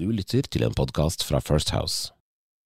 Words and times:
Du 0.00 0.06
lytter 0.16 0.46
til 0.48 0.62
en 0.64 0.72
podkast 0.72 1.20
fra 1.28 1.42
First 1.44 1.74
House. 1.76 2.14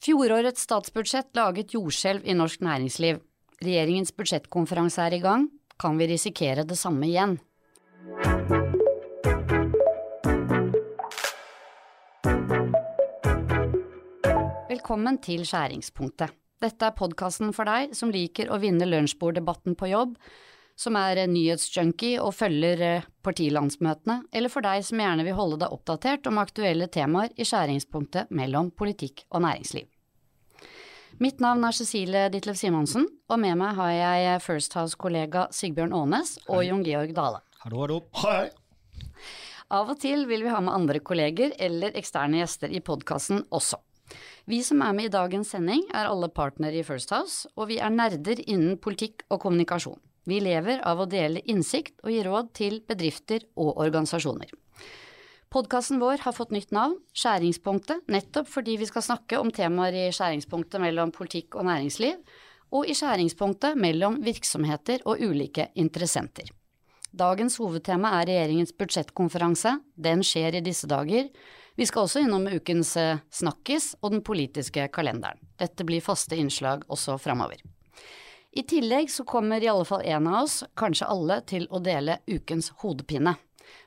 Fjorårets 0.07 0.69
statsbudsjett 0.69 1.33
laget 1.35 1.73
jordskjelv 1.75 2.23
i 2.31 2.37
norsk 2.39 2.61
næringsliv. 2.63 3.17
Regjeringens 3.59 4.15
budsjettkonferanse 4.15 5.03
er 5.03 5.17
i 5.17 5.19
gang. 5.25 5.49
Kan 5.75 5.99
vi 5.99 6.07
risikere 6.13 6.63
det 6.63 6.79
samme 6.79 7.09
igjen? 7.09 7.35
Velkommen 14.71 15.19
til 15.19 15.43
Skjæringspunktet. 15.43 16.31
Dette 16.63 16.87
er 16.87 16.95
podkasten 16.95 17.51
for 17.51 17.67
deg 17.67 17.99
som 17.99 18.15
liker 18.15 18.55
å 18.55 18.63
vinne 18.63 18.87
lunsjborddebatten 18.87 19.75
på 19.75 19.91
jobb, 19.91 20.15
som 20.77 20.97
er 20.99 21.23
nyhetsjunkie 21.31 22.19
og 22.23 22.35
følger 22.35 22.83
eh, 22.83 23.09
partilandsmøtene, 23.25 24.25
eller 24.35 24.53
for 24.53 24.67
deg 24.67 24.85
som 24.87 25.01
gjerne 25.01 25.27
vil 25.27 25.37
holde 25.39 25.61
deg 25.63 25.75
oppdatert 25.75 26.27
om 26.31 26.41
aktuelle 26.43 26.89
temaer 26.93 27.35
i 27.37 27.47
skjæringspunktet 27.47 28.33
mellom 28.35 28.73
politikk 28.75 29.25
og 29.31 29.45
næringsliv. 29.47 29.87
Mitt 31.23 31.39
navn 31.39 31.63
er 31.63 31.77
Cecilie 31.77 32.27
Ditlev 32.35 32.59
Simonsen, 32.59 33.07
og 33.31 33.39
med 33.39 33.55
meg 33.61 33.77
har 33.79 33.93
jeg 33.95 34.43
First 34.43 34.75
House-kollega 34.75 35.47
Sigbjørn 35.55 35.95
Aanes 35.95 36.37
og 36.49 36.65
Jon 36.67 36.83
Georg 36.83 37.15
Dale. 37.15 37.39
Hallo, 37.63 37.85
hallo. 37.85 38.01
Hei. 38.25 38.49
Av 39.75 39.89
og 39.91 40.01
til 40.03 40.27
vil 40.29 40.43
vi 40.45 40.51
ha 40.53 40.59
med 40.61 40.75
andre 40.75 41.01
kolleger 41.01 41.55
eller 41.63 41.95
eksterne 41.97 42.43
gjester 42.43 42.75
i 42.75 42.83
podkasten 42.85 43.47
også. 43.55 43.79
Vi 44.51 44.59
som 44.67 44.83
er 44.85 44.93
med 44.93 45.09
i 45.09 45.15
dagens 45.15 45.55
sending 45.55 45.87
er 45.95 46.11
alle 46.11 46.29
partnere 46.29 46.83
i 46.83 46.85
First 46.85 47.15
House, 47.15 47.49
og 47.57 47.71
vi 47.71 47.79
er 47.81 47.95
nerder 47.95 48.43
innen 48.45 48.77
politikk 48.77 49.25
og 49.31 49.41
kommunikasjon. 49.47 50.03
Vi 50.25 50.41
lever 50.41 50.81
av 50.87 51.03
å 51.03 51.09
dele 51.11 51.43
innsikt 51.51 51.99
og 52.05 52.13
gi 52.13 52.23
råd 52.25 52.53
til 52.57 52.81
bedrifter 52.89 53.45
og 53.61 53.77
organisasjoner. 53.85 54.53
Podkasten 55.55 56.01
vår 56.03 56.25
har 56.25 56.35
fått 56.35 56.51
nytt 56.51 56.73
navn, 56.75 56.97
Skjæringspunktet, 57.15 58.09
nettopp 58.11 58.49
fordi 58.51 58.75
vi 58.81 58.89
skal 58.91 59.05
snakke 59.07 59.39
om 59.39 59.53
temaer 59.55 59.95
i 59.95 60.09
skjæringspunktet 60.11 60.83
mellom 60.83 61.13
politikk 61.15 61.55
og 61.61 61.69
næringsliv, 61.69 62.17
og 62.75 62.91
i 62.91 62.97
skjæringspunktet 62.99 63.79
mellom 63.79 64.19
virksomheter 64.25 65.05
og 65.07 65.23
ulike 65.23 65.69
interessenter. 65.79 66.51
Dagens 67.15 67.61
hovedtema 67.63 68.17
er 68.19 68.27
regjeringens 68.33 68.75
budsjettkonferanse, 68.75 69.77
den 69.95 70.25
skjer 70.27 70.59
i 70.59 70.65
disse 70.67 70.91
dager. 70.91 71.29
Vi 71.79 71.87
skal 71.87 72.09
også 72.09 72.25
innom 72.25 72.49
ukens 72.51 72.97
eh, 72.99 73.23
Snakkis 73.31 73.93
og 74.01 74.17
den 74.17 74.25
politiske 74.27 74.89
kalenderen. 74.91 75.39
Dette 75.61 75.87
blir 75.87 76.03
faste 76.03 76.35
innslag 76.35 76.83
også 76.91 77.15
framover. 77.23 77.63
I 78.55 78.63
tillegg 78.63 79.11
så 79.11 79.25
kommer 79.27 79.63
i 79.63 79.69
alle 79.69 79.85
fall 79.85 80.05
en 80.07 80.29
av 80.31 80.45
oss, 80.45 80.61
kanskje 80.79 81.09
alle, 81.11 81.41
til 81.43 81.67
å 81.75 81.81
dele 81.83 82.21
ukens 82.31 82.71
hodepine. 82.85 83.35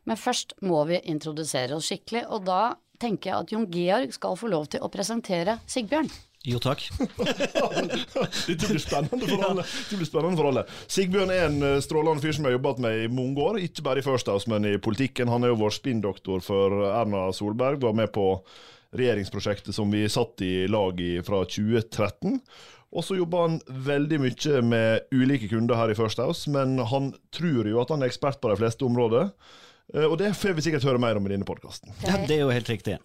Men 0.03 0.19
først 0.19 0.57
må 0.67 0.81
vi 0.89 0.99
introdusere 1.07 1.77
oss 1.77 1.87
skikkelig, 1.87 2.25
og 2.27 2.43
da 2.49 2.75
tenker 2.99 3.31
jeg 3.31 3.37
at 3.45 3.53
Jon 3.53 3.67
Georg 3.71 4.11
skal 4.15 4.35
få 4.35 4.49
lov 4.51 4.67
til 4.73 4.83
å 4.83 4.91
presentere 4.91 5.59
Sigbjørn. 5.71 6.11
Jo, 6.47 6.59
takk. 6.63 6.83
Dette 8.47 8.69
blir 8.69 8.79
spennende 8.79 9.27
for 9.27 9.47
alle. 9.49 9.65
Det 9.89 9.97
blir 9.99 10.07
spennende 10.07 10.39
for 10.39 10.51
alle. 10.51 10.63
Sigbjørn 10.91 11.33
er 11.33 11.47
en 11.47 11.57
eh, 11.65 11.79
strålende 11.83 12.23
fyr 12.23 12.35
som 12.35 12.45
jeg 12.45 12.53
har 12.53 12.57
jobbet 12.59 12.79
med 12.83 13.01
i 13.03 13.09
mange 13.11 13.43
år. 13.43 13.59
Ikke 13.63 13.83
bare 13.87 14.03
i 14.03 14.05
First 14.05 14.31
House, 14.31 14.47
men 14.51 14.67
i 14.67 14.77
politikken. 14.79 15.31
Han 15.31 15.43
er 15.43 15.51
jo 15.51 15.59
vår 15.63 15.75
spinndoktor 15.75 16.43
for 16.45 16.87
Erna 16.87 17.27
Solberg. 17.35 17.81
Var 17.83 17.99
med 17.99 18.13
på 18.15 18.29
regjeringsprosjektet 18.95 19.75
som 19.75 19.91
vi 19.91 20.05
satt 20.09 20.41
i 20.45 20.53
lag 20.71 21.01
i 21.03 21.17
fra 21.25 21.43
2013. 21.43 22.39
Og 22.95 23.03
så 23.03 23.17
jobber 23.19 23.45
han 23.47 23.57
veldig 23.87 24.19
mye 24.23 24.61
med 24.63 25.09
ulike 25.11 25.49
kunder 25.51 25.75
her 25.75 25.91
i 25.91 25.97
First 25.97 26.21
House, 26.23 26.47
men 26.49 26.77
han 26.87 27.11
tror 27.35 27.67
jo 27.67 27.81
at 27.83 27.89
han 27.91 28.01
er 28.05 28.07
ekspert 28.11 28.39
på 28.41 28.51
de 28.53 28.59
fleste 28.61 28.85
områder. 28.87 29.31
Eh, 29.93 30.03
Og 30.07 30.17
det 30.19 30.33
får 30.35 30.55
vi 30.55 30.63
sikkert 30.65 30.83
høre 30.87 30.99
mer 30.99 31.19
om 31.19 31.27
i 31.27 31.31
denne 31.33 31.47
podkasten. 31.47 31.91
Ja, 32.03 32.15
det 32.27 32.37
er 32.37 32.41
jo 32.45 32.49
helt 32.51 32.67
riktig. 32.71 32.97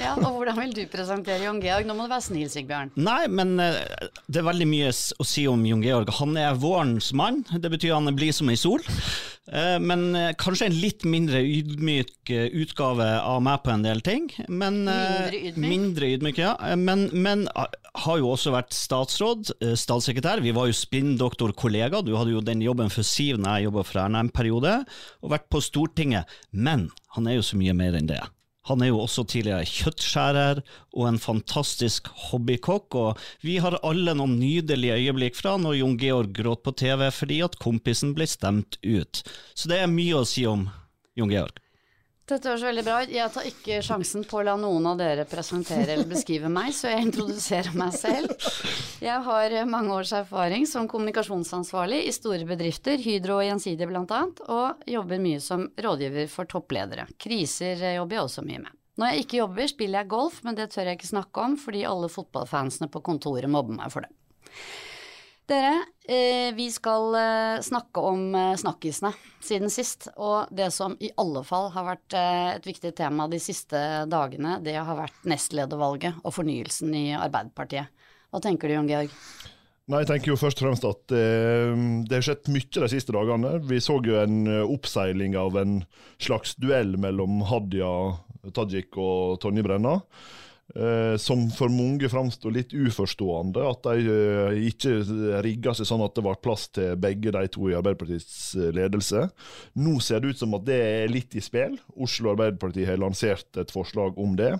Ja, 0.00 0.14
og 0.16 0.38
hvordan 0.38 0.56
vil 0.62 0.72
du 0.76 0.82
presentere 0.92 1.44
Jon 1.44 1.60
Georg? 1.64 1.86
Nå 1.88 1.94
må 1.96 2.08
du 2.08 2.12
være 2.14 2.24
snill, 2.26 2.48
Sigbjørn. 2.52 2.94
Nei, 2.96 3.22
men 3.28 3.54
eh, 3.60 3.78
det 4.28 4.40
er 4.42 4.48
veldig 4.48 4.68
mye 4.72 4.90
å 4.92 5.28
si 5.28 5.46
om 5.52 5.64
Jon 5.68 5.84
Georg. 5.84 6.12
Han 6.22 6.36
er 6.40 6.56
vårens 6.60 7.12
mann. 7.16 7.44
Det 7.52 7.70
betyr 7.76 7.94
han 7.96 8.08
blir 8.16 8.32
som 8.36 8.48
ei 8.52 8.56
sol. 8.60 8.80
Eh, 9.52 9.78
Men 9.80 10.14
eh, 10.16 10.32
kanskje 10.40 10.68
en 10.70 10.76
litt 10.78 11.04
mindre 11.04 11.42
ydmyk 11.44 12.30
eh, 12.32 12.46
utgave 12.62 13.06
av 13.20 13.42
meg 13.44 13.60
på 13.64 13.72
en 13.74 13.84
del 13.84 14.00
ting. 14.04 14.28
Men, 14.48 14.84
Mindre 14.88 15.40
ydmyk? 15.40 15.70
Mindre 15.70 16.12
ydmyk, 16.16 16.40
ja. 16.40 16.54
Men, 16.80 17.08
men 17.12 17.46
ah, 17.54 17.68
har 18.06 18.20
jo 18.22 18.32
også 18.32 18.54
vært 18.54 18.72
statsråd, 18.76 19.52
statssekretær. 19.78 20.42
Vi 20.44 20.54
var 20.56 20.70
jo 20.70 20.78
spinndoktorkollega. 20.78 22.02
Du 22.06 22.14
hadde 22.18 22.34
jo 22.34 22.44
den 22.44 22.64
jobben 22.64 22.92
for 22.92 23.06
Siv 23.06 23.40
når 23.40 23.58
jeg 23.58 23.68
jobba 23.68 23.84
for 23.86 24.04
Erna 24.06 24.24
en 24.24 24.32
periode, 24.34 24.78
og 25.22 25.34
vært 25.36 25.50
på 25.52 25.62
Stortinget. 25.64 26.30
Men 26.50 26.88
han 27.18 27.28
er 27.28 27.38
jo 27.38 27.46
så 27.46 27.60
mye 27.60 27.76
mer 27.76 28.00
enn 28.00 28.10
det. 28.10 28.22
Han 28.68 28.82
er 28.82 28.92
jo 28.92 29.02
også 29.04 29.26
tidligere 29.28 29.66
kjøttskjærer 29.68 30.62
og 30.96 31.08
en 31.08 31.20
fantastisk 31.20 32.08
hobbykokk, 32.30 32.96
og 32.96 33.24
vi 33.44 33.58
har 33.64 33.76
alle 33.84 34.14
noen 34.16 34.38
nydelige 34.40 34.96
øyeblikk 35.02 35.36
fra 35.36 35.56
når 35.60 35.80
Jon 35.80 35.98
Georg 36.00 36.32
gråt 36.36 36.64
på 36.64 36.72
TV 36.84 37.10
fordi 37.12 37.42
at 37.44 37.58
kompisen 37.60 38.14
ble 38.16 38.28
stemt 38.30 38.80
ut. 38.84 39.24
Så 39.52 39.68
det 39.72 39.82
er 39.82 39.92
mye 39.92 40.22
å 40.22 40.28
si 40.28 40.46
om 40.48 40.68
Jon 41.18 41.32
Georg. 41.32 41.63
Dette 42.24 42.48
høres 42.48 42.62
veldig 42.64 42.82
bra 42.86 43.00
ut. 43.04 43.10
Jeg 43.12 43.32
tar 43.34 43.46
ikke 43.50 43.82
sjansen 43.84 44.22
på 44.24 44.38
å 44.40 44.44
la 44.46 44.54
noen 44.56 44.86
av 44.88 44.96
dere 44.96 45.26
presentere 45.28 45.92
eller 45.92 46.08
beskrive 46.08 46.48
meg, 46.48 46.70
så 46.72 46.88
jeg 46.88 47.10
introduserer 47.10 47.74
meg 47.76 47.92
selv. 47.98 48.32
Jeg 49.04 49.18
har 49.26 49.56
mange 49.68 49.92
års 49.92 50.14
erfaring 50.16 50.64
som 50.64 50.88
kommunikasjonsansvarlig 50.88 51.98
i 52.08 52.14
store 52.16 52.46
bedrifter, 52.48 52.96
Hydro 52.96 53.36
og 53.42 53.44
Gjensidige 53.44 53.90
annet, 53.92 54.40
og 54.48 54.88
jobber 54.88 55.20
mye 55.20 55.42
som 55.44 55.66
rådgiver 55.76 56.32
for 56.32 56.48
toppledere. 56.48 57.04
Kriser 57.20 57.84
jobber 57.98 58.16
jeg 58.16 58.24
også 58.30 58.46
mye 58.48 58.64
med. 58.64 58.72
Når 58.96 59.10
jeg 59.10 59.26
ikke 59.26 59.40
jobber, 59.42 59.68
spiller 59.68 60.00
jeg 60.00 60.12
golf, 60.14 60.40
men 60.46 60.56
det 60.56 60.70
tør 60.72 60.88
jeg 60.88 61.00
ikke 61.02 61.12
snakke 61.12 61.44
om 61.44 61.60
fordi 61.60 61.84
alle 61.84 62.08
fotballfansene 62.08 62.88
på 62.88 63.04
kontoret 63.04 63.52
mobber 63.52 63.76
meg 63.76 63.92
for 63.92 64.06
det. 64.06 64.14
Dere, 65.44 65.84
eh, 66.08 66.54
vi 66.56 66.70
skal 66.72 67.14
eh, 67.14 67.60
snakke 67.60 68.00
om 68.00 68.34
eh, 68.34 68.54
snakkisene 68.56 69.10
siden 69.44 69.68
sist, 69.72 70.06
og 70.16 70.48
det 70.48 70.70
som 70.72 70.94
i 71.04 71.10
alle 71.20 71.42
fall 71.44 71.68
har 71.74 71.84
vært 71.84 72.16
et 72.16 72.64
viktig 72.64 72.94
tema 72.96 73.26
de 73.28 73.40
siste 73.42 73.76
dagene, 74.08 74.56
det 74.64 74.78
har 74.78 74.96
vært 74.96 75.26
nestledervalget 75.28 76.22
og 76.24 76.32
fornyelsen 76.32 76.94
i 76.96 77.10
Arbeiderpartiet. 77.12 77.92
Hva 78.32 78.40
tenker 78.40 78.72
du, 78.72 78.78
Jon 78.78 78.88
Georg? 78.88 79.12
Nei, 79.84 80.00
jeg 80.00 80.08
tenker 80.08 80.32
jo 80.32 80.38
først 80.40 80.62
og 80.62 80.70
fremst 80.70 80.86
at 80.88 81.12
eh, 81.12 81.76
det 82.08 82.16
har 82.16 82.24
skjedd 82.24 82.48
mye 82.54 82.70
de 82.78 82.88
siste 82.94 83.12
dagene. 83.12 83.58
Vi 83.68 83.82
så 83.84 83.98
jo 84.00 84.16
en 84.22 84.48
oppseiling 84.64 85.36
av 85.36 85.60
en 85.60 85.82
slags 86.16 86.56
duell 86.56 86.96
mellom 86.96 87.44
Hadia 87.50 87.92
Tajik 88.56 88.96
og 88.96 89.42
Tonje 89.44 89.66
Brenna. 89.66 89.98
Eh, 90.76 91.14
som 91.20 91.46
for 91.54 91.72
mange 91.72 92.08
framsto 92.10 92.50
litt 92.52 92.74
uforstående, 92.74 93.62
at 93.68 93.86
de 93.86 94.14
eh, 94.14 94.60
ikke 94.70 94.96
rigga 95.44 95.74
seg 95.76 95.88
sånn 95.90 96.04
at 96.06 96.16
det 96.16 96.24
var 96.26 96.40
plass 96.44 96.68
til 96.74 96.94
begge 97.00 97.34
de 97.34 97.44
to 97.52 97.70
i 97.70 97.76
Arbeiderpartiets 97.78 98.36
eh, 98.58 98.72
ledelse. 98.76 99.26
Nå 99.80 99.98
ser 100.04 100.22
det 100.22 100.34
ut 100.34 100.44
som 100.44 100.56
at 100.58 100.66
det 100.68 100.80
er 100.82 101.12
litt 101.12 101.36
i 101.36 101.44
spill. 101.44 101.76
Oslo 101.94 102.32
Arbeiderparti 102.34 102.86
har 102.88 103.02
lansert 103.02 103.60
et 103.60 103.74
forslag 103.74 104.18
om 104.20 104.38
det. 104.40 104.54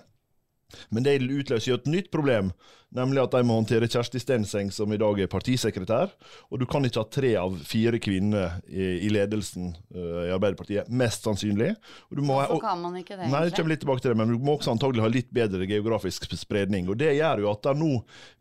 Men 0.89 1.05
det 1.05 1.19
utløser 1.21 1.71
jo 1.71 1.77
et 1.79 1.91
nytt 1.91 2.11
problem, 2.13 2.51
nemlig 2.95 3.23
at 3.23 3.35
de 3.35 3.43
må 3.47 3.57
håndtere 3.59 3.89
Kjersti 3.91 4.21
Stenseng, 4.21 4.71
som 4.73 4.91
i 4.93 4.99
dag 4.99 5.19
er 5.21 5.31
partisekretær. 5.31 6.13
Og 6.49 6.61
du 6.61 6.65
kan 6.69 6.85
ikke 6.87 7.03
ha 7.03 7.09
tre 7.11 7.33
av 7.39 7.57
fire 7.67 7.99
kvinner 8.01 8.59
i, 8.67 9.07
i 9.07 9.11
ledelsen 9.13 9.73
uh, 9.95 10.25
i 10.25 10.33
Arbeiderpartiet, 10.35 10.89
mest 10.89 11.27
sannsynlig. 11.27 11.73
Og 12.09 12.19
du 12.19 12.23
må 12.25 12.39
Hvorfor 12.41 12.63
kan 12.63 12.83
man 12.83 12.99
ikke 13.01 13.17
det, 13.19 13.29
Nei, 13.31 13.45
jeg 13.49 13.57
kommer 13.57 13.75
litt 13.75 13.83
tilbake 13.85 14.05
til 14.05 14.13
det, 14.13 14.19
men 14.21 14.35
du 14.35 14.37
må 14.39 14.57
også 14.57 14.75
antagelig 14.75 15.05
ha 15.05 15.11
litt 15.11 15.33
bedre 15.35 15.67
geografisk 15.69 16.29
spredning. 16.39 16.89
Og 16.91 16.99
Det 17.01 17.11
gjør 17.17 17.43
jo 17.45 17.51
at 17.51 17.65
det 17.67 17.75
nå 17.81 17.91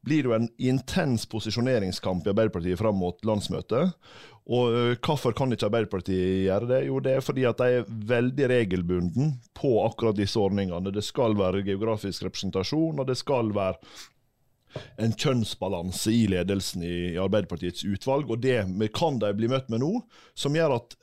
blir 0.04 0.30
jo 0.30 0.36
en 0.36 0.46
intens 0.60 1.24
posisjoneringskamp 1.30 2.26
i 2.26 2.32
Arbeiderpartiet 2.34 2.80
fram 2.80 2.98
mot 3.00 3.18
landsmøtet. 3.26 3.94
Og 4.44 4.74
uh, 4.76 4.94
hvorfor 5.00 5.32
kan 5.36 5.52
ikke 5.54 5.70
Arbeiderpartiet 5.70 6.44
gjøre 6.44 6.68
det? 6.68 6.80
Jo, 6.90 6.98
det 7.00 7.16
er 7.16 7.24
fordi 7.24 7.46
at 7.48 7.60
de 7.60 7.78
er 7.80 7.92
veldig 8.14 8.48
regelbunden 8.52 9.38
på 9.56 9.78
akkurat 9.86 10.18
disse 10.18 10.40
ordningene. 10.40 10.92
Det 10.92 11.04
skal 11.04 11.36
være 11.38 11.64
geografisk 11.64 12.26
representasjon, 12.26 13.00
og 13.00 13.08
det 13.08 13.16
skal 13.20 13.54
være 13.56 13.80
en 15.00 15.14
kjønnsbalanse 15.18 16.12
i 16.14 16.24
ledelsen 16.30 16.84
i, 16.86 16.94
Arbeiderpartiets 17.20 17.84
utvalg, 17.86 18.30
og 18.30 18.42
det 18.44 18.62
kan 18.96 19.20
de 19.22 19.32
bli 19.36 19.50
møtt 19.50 19.70
med 19.72 19.84
nå, 19.84 19.92
som 20.38 20.56
gjør 20.56 20.78
at 20.80 20.96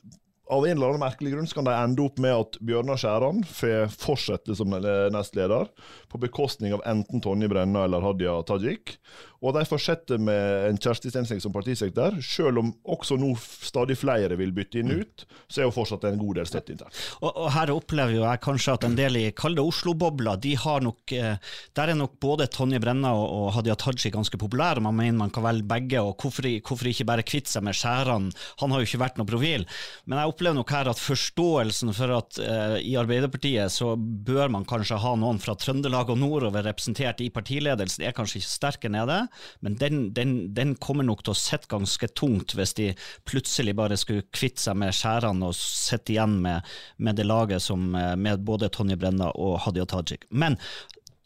av 0.52 0.66
en 0.68 0.76
eller 0.76 0.92
annen 0.92 1.04
merkelig 1.06 1.32
grunn 1.34 1.48
så 1.48 1.60
kan 1.60 1.70
de 1.70 1.74
ende 1.78 2.04
opp 2.04 2.20
med 2.22 2.36
at 2.36 2.60
Bjørnar 2.60 3.00
Skjæran 3.00 3.42
får 3.48 3.92
fortsette 3.96 4.56
som 4.60 4.74
nestleder, 4.76 5.72
på 6.12 6.20
bekostning 6.20 6.76
av 6.76 6.84
enten 6.92 7.24
Tonje 7.24 7.48
Brenna 7.52 7.86
eller 7.88 8.04
Hadia 8.04 8.36
Tajik. 8.48 8.98
Og 9.42 9.56
de 9.56 9.64
fortsetter 9.66 10.20
med 10.22 10.68
en 10.68 10.78
Kjersti 10.78 11.10
Stenseng 11.10 11.40
som 11.42 11.54
partisekretær, 11.54 12.20
selv 12.22 12.62
om 12.62 12.68
også 12.94 13.16
nå 13.18 13.32
stadig 13.42 13.96
flere 13.98 14.38
vil 14.38 14.52
bytte 14.54 14.84
inn 14.84 14.92
ut, 15.02 15.26
så 15.50 15.64
er 15.64 15.66
jo 15.66 15.74
fortsatt 15.74 16.06
en 16.06 16.20
god 16.20 16.38
del 16.38 16.50
støtte 16.50 16.76
internt. 16.76 17.00
Og, 17.24 17.32
og 17.32 17.48
her 17.56 17.72
opplever 17.74 18.20
jo 18.20 18.26
jeg 18.28 18.44
kanskje 18.46 18.76
at 18.78 18.86
en 18.86 18.98
del 19.00 19.18
i 19.18 19.24
kalde 19.34 19.66
Oslo-bobla, 19.66 20.36
de 20.42 20.54
har 20.62 20.86
nok 20.86 21.16
eh, 21.18 21.56
Der 21.78 21.90
er 21.94 21.98
nok 21.98 22.20
både 22.22 22.50
Tonje 22.54 22.78
Brenna 22.84 23.16
og, 23.18 23.26
og 23.40 23.48
Hadia 23.56 23.78
Tajik 23.80 24.14
ganske 24.14 24.38
populære, 24.38 24.84
man 24.84 25.00
mener 25.00 25.24
man 25.24 25.34
kan 25.34 25.48
velge 25.48 25.66
begge, 25.72 26.04
og 26.04 26.22
hvorfor, 26.22 26.46
hvorfor 26.68 26.92
ikke 26.92 27.08
bare 27.10 27.26
kvitte 27.26 27.56
seg 27.56 27.66
med 27.66 27.78
Skjæran? 27.78 28.30
Han 28.62 28.76
har 28.76 28.84
jo 28.84 28.90
ikke 28.92 29.02
vært 29.02 29.18
noe 29.18 29.30
profil. 29.30 29.66
Men 30.06 30.22
jeg 30.22 30.36
opplever 30.36 30.41
nok 30.50 30.72
her 30.74 30.88
at 30.90 31.00
forståelsen 31.00 31.92
for 31.94 32.12
at 32.16 32.38
eh, 32.42 32.76
i 32.90 32.96
Arbeiderpartiet 33.00 33.70
så 33.74 33.94
bør 33.98 34.50
man 34.56 34.66
kanskje 34.68 34.98
ha 35.04 35.12
noen 35.20 35.38
fra 35.42 35.54
Trøndelag 35.60 36.10
og 36.10 36.18
nordover 36.18 36.66
representert 36.66 37.22
i 37.22 37.30
partiledelsen, 37.34 38.04
er 38.08 38.16
kanskje 38.18 38.40
ikke 38.42 38.50
sterke 38.50 38.92
nede, 38.92 39.20
men 39.62 39.78
den, 39.78 40.02
den, 40.18 40.34
den 40.58 40.74
kommer 40.82 41.06
nok 41.06 41.22
til 41.24 41.36
å 41.36 41.38
sitte 41.38 41.70
ganske 41.72 42.10
tungt 42.18 42.56
hvis 42.58 42.74
de 42.80 42.90
plutselig 43.30 43.76
bare 43.78 44.00
skulle 44.02 44.26
kvitte 44.34 44.64
seg 44.66 44.80
med 44.82 44.96
skjærene 44.98 45.52
og 45.52 45.58
sitte 45.58 46.16
igjen 46.16 46.40
med, 46.42 46.74
med, 46.98 47.20
det 47.22 47.30
laget 47.30 47.62
som, 47.62 47.92
eh, 47.96 48.16
med 48.18 48.42
både 48.48 48.72
Tonje 48.74 48.98
Brenna 48.98 49.30
og 49.38 49.60
Hadia 49.68 49.86
Tajik. 49.86 50.26
Men 50.34 50.58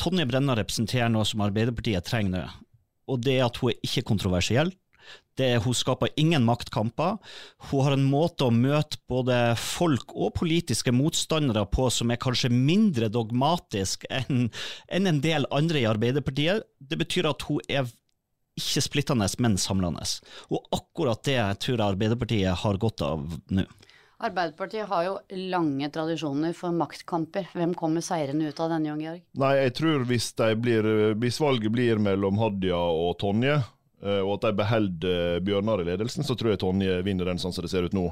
Tonje 0.01 0.27
Brenna 0.27 0.57
representerer 0.59 1.13
noe 1.13 1.23
som 1.27 1.45
Arbeiderpartiet 1.45 2.05
trenger 2.09 2.35
nå, 2.35 2.47
og 3.07 3.21
det 3.23 3.39
er 3.39 3.47
at 3.47 3.61
hun 3.61 3.71
er 3.71 3.79
ikke 3.85 4.09
kontroversiell 4.11 4.75
det, 5.35 5.57
hun 5.65 5.75
skaper 5.75 6.13
ingen 6.15 6.45
maktkamper. 6.47 7.17
Hun 7.69 7.83
har 7.83 7.95
en 7.97 8.07
måte 8.07 8.47
å 8.47 8.53
møte 8.55 9.01
både 9.11 9.37
folk 9.59 10.15
og 10.15 10.33
politiske 10.39 10.93
motstandere 10.95 11.65
på 11.67 11.89
som 11.91 12.13
er 12.13 12.21
kanskje 12.23 12.53
mindre 12.53 13.11
dogmatisk 13.11 14.07
enn 14.09 14.47
en, 14.87 15.11
en 15.11 15.21
del 15.23 15.47
andre 15.51 15.83
i 15.83 15.89
Arbeiderpartiet. 15.89 16.63
Det 16.79 16.99
betyr 17.01 17.29
at 17.31 17.47
hun 17.49 17.59
er 17.67 17.89
ikke 18.55 18.85
splittende, 18.85 19.27
men 19.43 19.57
samlende. 19.59 20.05
Og 20.47 20.63
akkurat 20.75 21.23
det 21.27 21.41
tror 21.63 21.75
jeg 21.75 21.89
Arbeiderpartiet 21.89 22.63
har 22.63 22.79
godt 22.79 23.03
av 23.03 23.27
nå. 23.51 23.67
Arbeiderpartiet 24.23 24.87
har 24.87 25.03
jo 25.03 25.15
lange 25.51 25.89
tradisjoner 25.91 26.53
for 26.55 26.71
maktkamper. 26.71 27.49
Hvem 27.51 27.73
kommer 27.75 28.03
seirende 28.05 28.47
ut 28.47 28.59
av 28.63 28.71
denne, 28.71 28.87
Jon 28.87 29.01
Georg? 29.03 29.23
Nei, 29.41 29.49
jeg 29.59 29.73
tror 29.75 30.05
hvis, 30.07 30.29
blir, 30.63 30.87
hvis 31.19 31.39
valget 31.43 31.73
blir 31.75 31.99
mellom 31.99 32.39
Hadia 32.39 32.79
og 32.79 33.17
Tonje, 33.19 33.57
og 34.25 34.35
at 34.35 34.47
de 34.47 34.57
beholder 34.59 35.13
eh, 35.35 35.39
Bjørnar 35.45 35.81
i 35.81 35.87
ledelsen, 35.87 36.25
så 36.27 36.35
tror 36.37 36.53
jeg 36.53 36.61
Tonje 36.61 36.99
vinner 37.05 37.31
den 37.31 37.41
sånn 37.41 37.55
som 37.55 37.65
det 37.65 37.71
ser 37.73 37.87
ut 37.87 37.95
nå. 37.95 38.05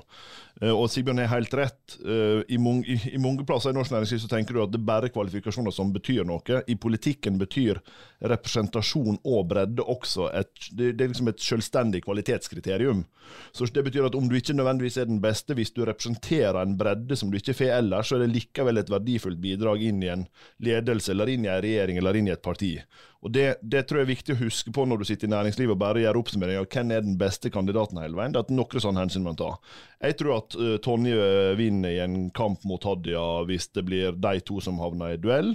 Eh, 0.63 0.71
og 0.71 0.87
Sigbjørn 0.91 1.19
er 1.23 1.31
helt 1.31 1.53
rett. 1.59 1.97
I 2.03 2.57
mange, 2.61 2.87
i, 2.87 3.19
mange 3.21 3.45
plasser 3.47 3.73
i 3.73 3.77
norsk 3.77 3.93
næringsliv 3.93 4.23
så 4.23 4.31
tenker 4.31 4.55
du 4.55 4.63
at 4.63 4.71
det 4.73 4.79
er 4.79 4.87
bare 4.87 5.11
kvalifikasjoner 5.13 5.75
som 5.75 5.91
betyr 5.93 6.23
noe. 6.27 6.63
I 6.67 6.77
politikken 6.79 7.37
betyr 7.41 7.81
representasjon 8.23 9.19
og 9.19 9.47
bredde 9.51 9.83
også 9.83 10.29
et, 10.31 10.51
det, 10.71 10.93
er 10.95 11.11
liksom 11.11 11.31
et 11.31 11.43
selvstendig 11.43 12.03
kvalitetskriterium. 12.05 13.03
Så 13.51 13.67
Det 13.73 13.83
betyr 13.83 14.07
at 14.07 14.15
om 14.15 14.27
du 14.29 14.35
ikke 14.37 14.55
nødvendigvis 14.55 14.97
er 14.97 15.09
den 15.09 15.21
beste, 15.23 15.55
hvis 15.57 15.71
du 15.71 15.83
representerer 15.85 16.61
en 16.61 16.77
bredde 16.77 17.15
som 17.19 17.31
du 17.31 17.37
ikke 17.37 17.55
får 17.57 17.77
ellers, 17.79 18.07
så 18.07 18.17
er 18.17 18.25
det 18.25 18.33
likevel 18.35 18.77
et 18.79 18.91
verdifullt 18.91 19.41
bidrag 19.41 19.83
inn 19.83 20.03
i 20.03 20.11
en 20.13 20.27
ledelse 20.63 21.11
eller 21.11 21.31
inn 21.33 21.47
i 21.47 21.51
en 21.51 21.63
regjering 21.63 21.99
eller 21.99 22.19
inn 22.19 22.29
i 22.29 22.35
et 22.35 22.43
parti. 22.43 22.77
Og 23.23 23.31
det, 23.31 23.45
det, 23.61 23.85
tror 23.87 24.01
jeg 24.01 24.07
er 24.07 24.11
viktig 24.11 24.35
å 24.35 24.41
huske 24.41 24.71
på 24.75 24.83
når 24.83 24.99
du 24.99 25.07
sitter 25.07 25.29
i 25.29 25.31
næringslivet 25.31 25.71
og 25.71 25.79
bare 25.79 26.01
gjør 26.03 26.19
oppsummering 26.19 26.59
av 26.59 26.67
hvem 26.67 26.91
er 26.91 27.05
den 27.05 27.15
beste 27.19 27.51
kandidaten 27.53 28.01
hele 28.01 28.19
veien. 28.19 28.33
Det 28.35 28.41
er 28.41 28.57
noen 28.57 28.83
sånne 28.83 29.05
hensyn 29.05 29.23
man 29.23 29.39
tar. 29.39 29.61
Jeg 30.03 30.17
tror 30.19 30.41
at 30.41 30.52
uh, 30.59 30.77
Tonje 30.83 31.53
vinner 31.59 31.93
i 31.93 32.01
en 32.03 32.29
kamp 32.35 32.63
mot 32.69 32.83
Hadia 32.83 33.43
hvis 33.47 33.69
det 33.75 33.85
blir 33.87 34.17
de 34.17 34.39
to 34.45 34.61
som 34.63 34.81
havner 34.81 35.15
i 35.15 35.21
duell, 35.21 35.53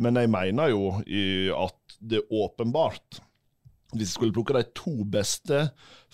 men 0.00 0.20
jeg 0.20 0.32
mener 0.32 0.72
jo 0.72 0.94
at 1.56 1.98
det 2.00 2.22
er 2.22 2.38
åpenbart 2.44 3.20
hvis 3.90 4.06
jeg 4.06 4.14
skulle 4.14 4.34
plukke 4.34 4.54
de 4.54 4.66
to 4.76 4.92
beste 5.10 5.64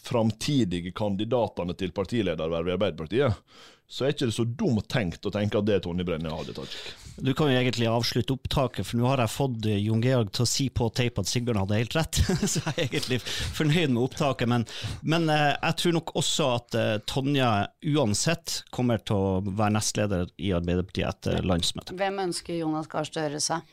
framtidige 0.00 0.94
kandidatene 0.97 1.77
til 1.77 1.93
partiledervervet 1.97 2.73
i 2.73 2.77
Arbeiderpartiet, 2.77 3.43
så 3.87 4.06
er 4.06 4.15
ikke 4.15 4.31
det 4.31 4.37
så 4.38 4.47
dumt 4.49 4.88
tenkt 4.93 5.29
å 5.29 5.35
tenke 5.35 5.61
at 5.61 5.69
det 5.69 5.77
er 5.77 5.85
Tonje 5.85 6.06
Brenne 6.09 6.33
og 6.33 6.41
Hadia 6.41 6.56
Tajik. 6.56 7.06
Du 7.16 7.32
kan 7.36 7.48
jo 7.50 7.56
egentlig 7.56 7.88
avslutte 7.88 8.34
opptaket, 8.36 8.86
for 8.86 9.00
nå 9.00 9.06
har 9.08 9.22
jeg 9.24 9.32
fått 9.32 9.68
eh, 9.70 9.80
Jon 9.80 10.02
Georg 10.04 10.32
til 10.36 10.44
å 10.44 10.50
si 10.50 10.68
på 10.68 10.88
tape 10.96 11.22
at 11.22 11.30
Sigbjørn 11.30 11.62
hadde 11.62 11.80
helt 11.80 11.96
rett. 11.96 12.20
så 12.52 12.60
jeg 12.60 12.74
er 12.74 12.82
egentlig 12.86 13.20
fornøyd 13.24 13.94
med 13.94 14.02
opptaket. 14.02 14.50
Men, 14.52 14.66
men 15.02 15.30
eh, 15.32 15.54
jeg 15.54 15.80
tror 15.80 15.96
nok 16.00 16.14
også 16.20 16.50
at 16.58 16.78
Tonja 17.08 17.24
Tonje 17.26 17.48
uansett 17.96 18.60
kommer 18.74 19.00
til 19.02 19.16
å 19.16 19.40
være 19.46 19.74
nestleder 19.78 20.28
i 20.36 20.52
Arbeiderpartiet 20.56 21.08
etter 21.08 21.48
landsmøtet. 21.48 21.96
Hvem 21.98 22.20
ønsker 22.28 22.60
Jonas 22.60 22.90
Gahr 22.92 23.08
Støre 23.08 23.40
seg? 23.42 23.64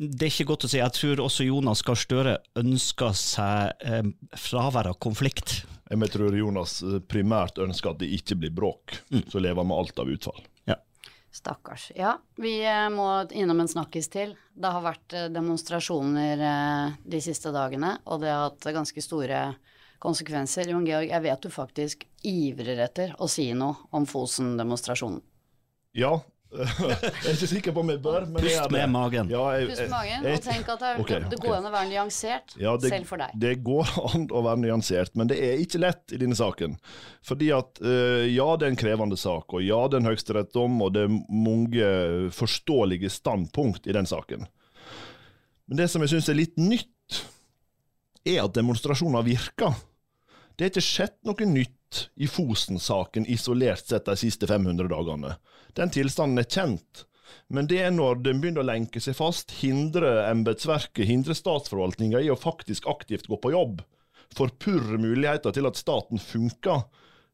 Det 0.00 0.24
er 0.24 0.30
ikke 0.32 0.48
godt 0.48 0.64
å 0.64 0.70
si. 0.72 0.78
Jeg 0.80 0.96
tror 0.96 1.20
også 1.26 1.44
Jonas 1.44 1.82
Gahr 1.84 1.98
Støre 2.00 2.38
ønsker 2.56 3.12
seg 3.18 3.82
eh, 3.84 4.06
fravær 4.38 4.88
av 4.94 4.96
konflikt. 5.02 5.58
Jeg 5.90 6.12
tror 6.14 6.36
Jonas 6.38 6.78
eh, 6.86 7.02
primært 7.04 7.60
ønsker 7.60 7.92
at 7.92 8.00
det 8.00 8.08
ikke 8.16 8.38
blir 8.40 8.54
bråk. 8.56 8.96
Mm. 9.12 9.26
Så 9.28 9.42
lever 9.44 9.66
med 9.66 9.76
alt 9.76 10.00
av 10.00 10.08
utfall. 10.08 10.40
Stakkars. 11.30 11.90
Ja, 11.94 12.16
vi 12.36 12.56
eh, 12.66 12.88
må 12.90 13.06
innom 13.30 13.62
en 13.62 13.70
snakkis 13.70 14.10
til. 14.10 14.34
Det 14.50 14.72
har 14.74 14.82
vært 14.82 15.14
eh, 15.14 15.28
demonstrasjoner 15.32 16.42
de 17.06 17.20
siste 17.22 17.52
dagene, 17.54 17.96
og 18.04 18.24
det 18.24 18.32
har 18.32 18.48
hatt 18.48 18.70
ganske 18.74 19.04
store 19.04 19.44
konsekvenser. 20.00 20.72
Jon 20.72 20.86
Georg, 20.88 21.10
jeg 21.12 21.26
vet 21.26 21.44
du 21.44 21.52
faktisk 21.52 22.06
ivrer 22.26 22.82
etter 22.86 23.14
å 23.20 23.28
si 23.30 23.50
noe 23.54 23.90
om 23.94 24.08
Fosen-demonstrasjonen. 24.08 25.22
Ja, 25.96 26.16
jeg 26.50 26.96
er 26.98 27.36
ikke 27.36 27.48
sikker 27.50 27.74
på 27.74 27.82
om 27.84 27.90
jeg 27.92 28.00
bør, 28.02 28.24
men 28.26 28.42
Pust 28.42 28.72
med 28.74 28.90
magen. 28.90 29.28
Ja, 29.30 29.42
jeg, 29.54 29.68
Pust 29.70 29.84
med 29.84 29.92
magen, 29.92 30.26
og 30.26 30.42
tenk 30.42 30.70
at 30.74 30.82
det, 30.82 30.90
okay, 31.04 31.20
det 31.30 31.38
går 31.44 31.56
an 31.60 31.68
å 31.68 31.72
være 31.74 31.90
nyansert, 31.92 32.54
ja, 32.58 32.72
det, 32.80 32.90
selv 32.90 33.06
for 33.06 33.22
deg. 33.22 33.36
Det 33.44 33.52
går 33.66 33.92
an 34.08 34.26
å 34.34 34.42
være 34.48 34.62
nyansert, 34.64 35.14
men 35.18 35.30
det 35.30 35.38
er 35.46 35.62
ikke 35.62 35.82
lett 35.84 36.16
i 36.16 36.20
denne 36.20 36.38
saken. 36.38 36.74
Fordi 37.26 37.52
at 37.54 37.82
uh, 37.84 38.26
ja, 38.26 38.48
det 38.58 38.66
er 38.66 38.74
en 38.74 38.80
krevende 38.82 39.18
sak, 39.20 39.54
og 39.54 39.62
ja, 39.62 39.78
det 39.86 40.00
er 40.00 40.04
en 40.04 40.10
høyesterettsdom, 40.10 40.80
og 40.82 40.94
det 40.96 41.06
er 41.06 41.18
mange 41.30 41.92
forståelige 42.34 43.12
standpunkt 43.14 43.86
i 43.86 43.94
den 43.94 44.10
saken. 44.10 44.48
Men 45.70 45.84
det 45.84 45.90
som 45.92 46.02
jeg 46.02 46.16
syns 46.16 46.32
er 46.32 46.40
litt 46.40 46.58
nytt, 46.58 47.20
er 48.26 48.42
at 48.42 48.56
demonstrasjoner 48.58 49.22
virker. 49.24 49.78
Det 50.58 50.66
er 50.66 50.72
ikke 50.74 50.84
skjedd 50.84 51.20
noe 51.24 51.46
nytt 51.46 51.76
i 52.14 52.28
Fosen-saken 52.30 53.26
isolert 53.26 53.86
sett 53.86 54.08
de 54.08 54.16
siste 54.18 54.46
500 54.46 54.88
dagene. 54.90 55.36
Den 55.78 55.92
tilstanden 55.94 56.42
er 56.42 56.48
kjent. 56.48 57.04
Men 57.50 57.66
det 57.70 57.80
er 57.82 57.94
når 57.94 58.22
den 58.24 58.40
begynner 58.42 58.62
å 58.62 58.70
lenke 58.70 59.02
seg 59.02 59.16
fast, 59.18 59.54
hindre 59.62 60.26
embetsverket, 60.28 61.06
hindre 61.06 61.34
statsforvaltninga 61.34 62.22
i 62.22 62.30
å 62.30 62.38
faktisk 62.38 62.86
aktivt 62.90 63.30
gå 63.30 63.38
på 63.42 63.54
jobb, 63.54 63.82
forpurre 64.34 64.98
muligheter 65.02 65.54
til 65.54 65.66
at 65.66 65.78
staten 65.78 66.22
funker, 66.22 66.84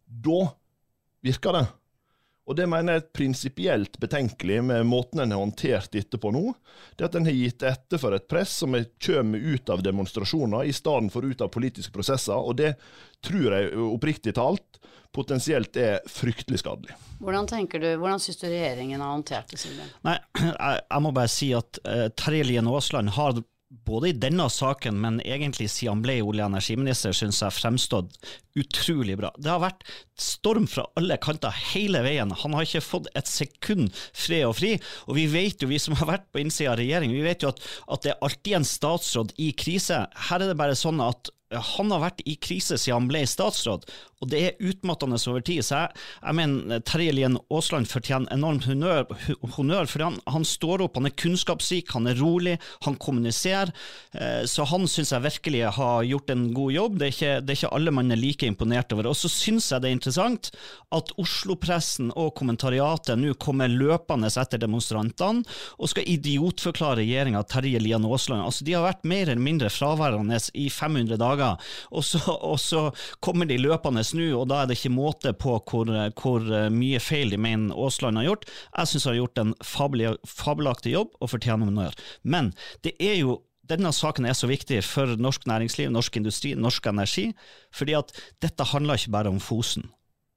da 0.06 0.40
virker 1.26 1.58
det. 1.58 1.66
Og 2.46 2.54
det 2.54 2.68
mener 2.70 2.94
jeg 2.94 3.02
er 3.02 3.08
prinsipielt 3.18 3.98
betenkelig 3.98 4.60
med 4.68 4.86
måten 4.86 5.22
en 5.22 5.34
har 5.34 5.42
håndtert 5.42 5.90
dette 5.96 6.18
på 6.22 6.30
nå. 6.30 6.44
Det 6.94 7.08
at 7.08 7.18
en 7.18 7.26
har 7.26 7.34
gitt 7.34 7.64
etter 7.66 7.98
for 7.98 8.14
et 8.14 8.28
press 8.30 8.52
som 8.62 8.76
kommer 9.02 9.42
ut 9.42 9.72
av 9.74 9.82
demonstrasjoner, 9.82 10.64
i 10.64 10.74
stedet 10.76 11.10
for 11.14 11.26
ut 11.26 11.42
av 11.42 11.50
politiske 11.50 11.94
prosesser. 11.94 12.38
Og 12.38 12.54
det 12.60 12.76
tror 13.26 13.50
jeg 13.50 13.74
oppriktig 13.88 14.36
talt 14.38 14.78
potensielt 15.16 15.76
er 15.80 16.00
fryktelig 16.10 16.60
skadelig. 16.60 16.96
Hvordan 17.24 17.48
tenker 17.48 17.80
du, 17.80 17.88
hvordan 17.96 18.20
syns 18.20 18.40
du 18.40 18.46
regjeringen 18.50 19.00
har 19.00 19.14
håndtert 19.14 19.52
det, 19.52 19.60
Silje? 19.62 19.86
Nei, 20.06 20.16
jeg, 20.44 20.80
jeg, 20.82 21.02
må 21.02 21.12
bare 21.16 21.32
si 21.32 21.50
at 21.56 21.80
uh, 21.86 22.06
Terje 22.14 22.46
Lien 22.50 22.68
Aasland 22.68 23.14
har 23.16 23.40
både 23.68 24.08
i 24.08 24.16
denne 24.16 24.46
saken, 24.50 24.98
men 25.02 25.18
egentlig 25.24 25.68
siden 25.72 25.96
han 25.96 26.02
ble 26.04 26.20
olje- 26.22 26.44
og 26.44 26.52
energiminister, 26.52 27.14
syns 27.16 27.40
jeg 27.42 27.54
fremstått 27.56 28.14
utrolig 28.56 29.16
bra. 29.18 29.32
Det 29.38 29.50
har 29.50 29.62
vært 29.64 29.82
storm 30.20 30.68
fra 30.70 30.86
alle 30.98 31.18
kanter 31.22 31.54
hele 31.72 32.02
veien. 32.06 32.30
Han 32.30 32.54
har 32.54 32.66
ikke 32.66 32.84
fått 32.84 33.10
et 33.18 33.28
sekund 33.30 33.90
fred 34.14 34.46
og 34.48 34.56
fri. 34.60 34.76
Og 35.10 35.18
vi 35.18 35.26
vet 35.32 35.62
jo, 35.62 35.70
vi 35.70 35.80
som 35.82 35.98
har 35.98 36.12
vært 36.14 36.28
på 36.32 36.44
innsida 36.44 36.72
av 36.74 36.80
regjeringen, 36.80 37.16
vi 37.18 37.26
vet 37.26 37.42
jo 37.42 37.50
at, 37.50 37.64
at 37.90 38.06
det 38.06 38.14
er 38.14 38.22
alltid 38.28 38.60
en 38.60 38.70
statsråd 38.70 39.34
i 39.42 39.50
krise. 39.58 40.04
Her 40.30 40.44
er 40.44 40.52
det 40.52 40.60
bare 40.60 40.78
sånn 40.78 41.02
at 41.04 41.32
han 41.54 41.92
har 41.94 42.02
vært 42.02 42.22
i 42.26 42.34
krise 42.42 42.78
siden 42.78 43.04
han 43.04 43.08
ble 43.10 43.22
statsråd, 43.28 43.84
og 44.24 44.30
det 44.32 44.38
er 44.40 44.70
utmattende 44.70 45.18
over 45.28 45.42
tid. 45.44 45.60
Så 45.64 45.76
jeg, 45.76 46.04
jeg 46.22 46.36
mener 46.38 46.80
Terje 46.88 47.12
Lien 47.12 47.36
Aasland 47.52 47.88
fortjener 47.90 48.32
enormt 48.32 48.64
honnør, 48.68 49.04
honnør 49.58 49.90
for 49.90 50.06
han, 50.06 50.16
han, 50.32 50.46
står 50.48 50.86
opp, 50.86 50.96
han 50.96 51.08
er 51.10 51.16
kunnskapsrik, 51.20 51.92
han 51.92 52.08
er 52.08 52.16
rolig, 52.20 52.56
han 52.86 52.96
kommuniserer. 53.00 53.72
Eh, 54.16 54.42
så 54.48 54.64
han 54.70 54.88
syns 54.88 55.12
jeg 55.12 55.24
virkelig 55.26 55.62
har 55.76 56.06
gjort 56.08 56.32
en 56.32 56.46
god 56.56 56.72
jobb. 56.76 56.96
Det 56.98 57.08
er 57.08 57.14
ikke, 57.14 57.34
det 57.44 57.52
er 57.52 57.60
ikke 57.60 57.72
alle 57.78 57.94
man 57.98 58.14
er 58.14 58.20
like 58.20 58.48
imponert 58.48 58.96
over. 58.96 59.10
Og 59.12 59.18
så 59.20 59.30
syns 59.32 59.68
jeg 59.72 59.84
det 59.84 59.90
er 59.92 59.98
interessant 59.98 60.50
at 60.96 61.12
Oslo-pressen 61.20 62.10
og 62.16 62.32
kommentariatet 62.40 63.20
nå 63.20 63.36
kommer 63.42 63.68
løpende 63.68 64.32
etter 64.32 64.60
demonstrantene 64.60 65.44
og 65.76 65.92
skal 65.92 66.08
idiotforklare 66.08 67.02
regjeringa 67.02 67.44
Terje 67.50 67.80
Lien 67.84 68.08
Aasland. 68.08 68.46
Altså, 68.46 68.64
de 68.64 68.78
har 68.78 68.86
vært 68.86 69.04
mer 69.04 69.28
eller 69.28 69.44
mindre 69.44 69.70
fraværende 69.72 70.40
i 70.56 70.70
500 70.72 71.20
dager, 71.20 71.35
og 71.40 72.04
så, 72.06 72.20
og 72.34 72.58
så 72.60 72.86
kommer 73.24 73.48
de 73.48 73.58
løpende 73.60 74.04
nå, 74.16 74.28
og 74.40 74.48
da 74.50 74.62
er 74.62 74.70
det 74.70 74.78
ikke 74.78 74.94
måte 74.94 75.32
på 75.36 75.58
hvor, 75.58 75.90
hvor 76.20 76.46
mye 76.72 77.00
feil 77.02 77.32
de 77.34 77.40
mener 77.40 77.74
Aasland 77.76 78.20
har 78.20 78.30
gjort. 78.30 78.46
Jeg 78.76 78.92
syns 78.92 79.08
han 79.08 79.14
har 79.14 79.22
gjort 79.22 79.42
en 79.42 79.56
fabelaktig 80.36 80.94
jobb 80.94 81.14
og 81.20 81.32
fortjener 81.32 81.68
honnør. 81.68 81.98
Men 82.22 82.52
det 82.86 82.96
er 83.02 83.20
jo 83.20 83.40
denne 83.66 83.90
saken 83.94 84.28
er 84.28 84.36
så 84.36 84.48
viktig 84.50 84.78
for 84.86 85.16
norsk 85.18 85.46
næringsliv, 85.50 85.90
norsk 85.90 86.20
industri, 86.20 86.54
norsk 86.54 86.86
energi, 86.86 87.30
fordi 87.74 87.96
at 87.98 88.12
dette 88.42 88.70
handler 88.72 88.98
ikke 88.98 89.14
bare 89.14 89.32
om 89.32 89.40
Fosen. 89.42 89.88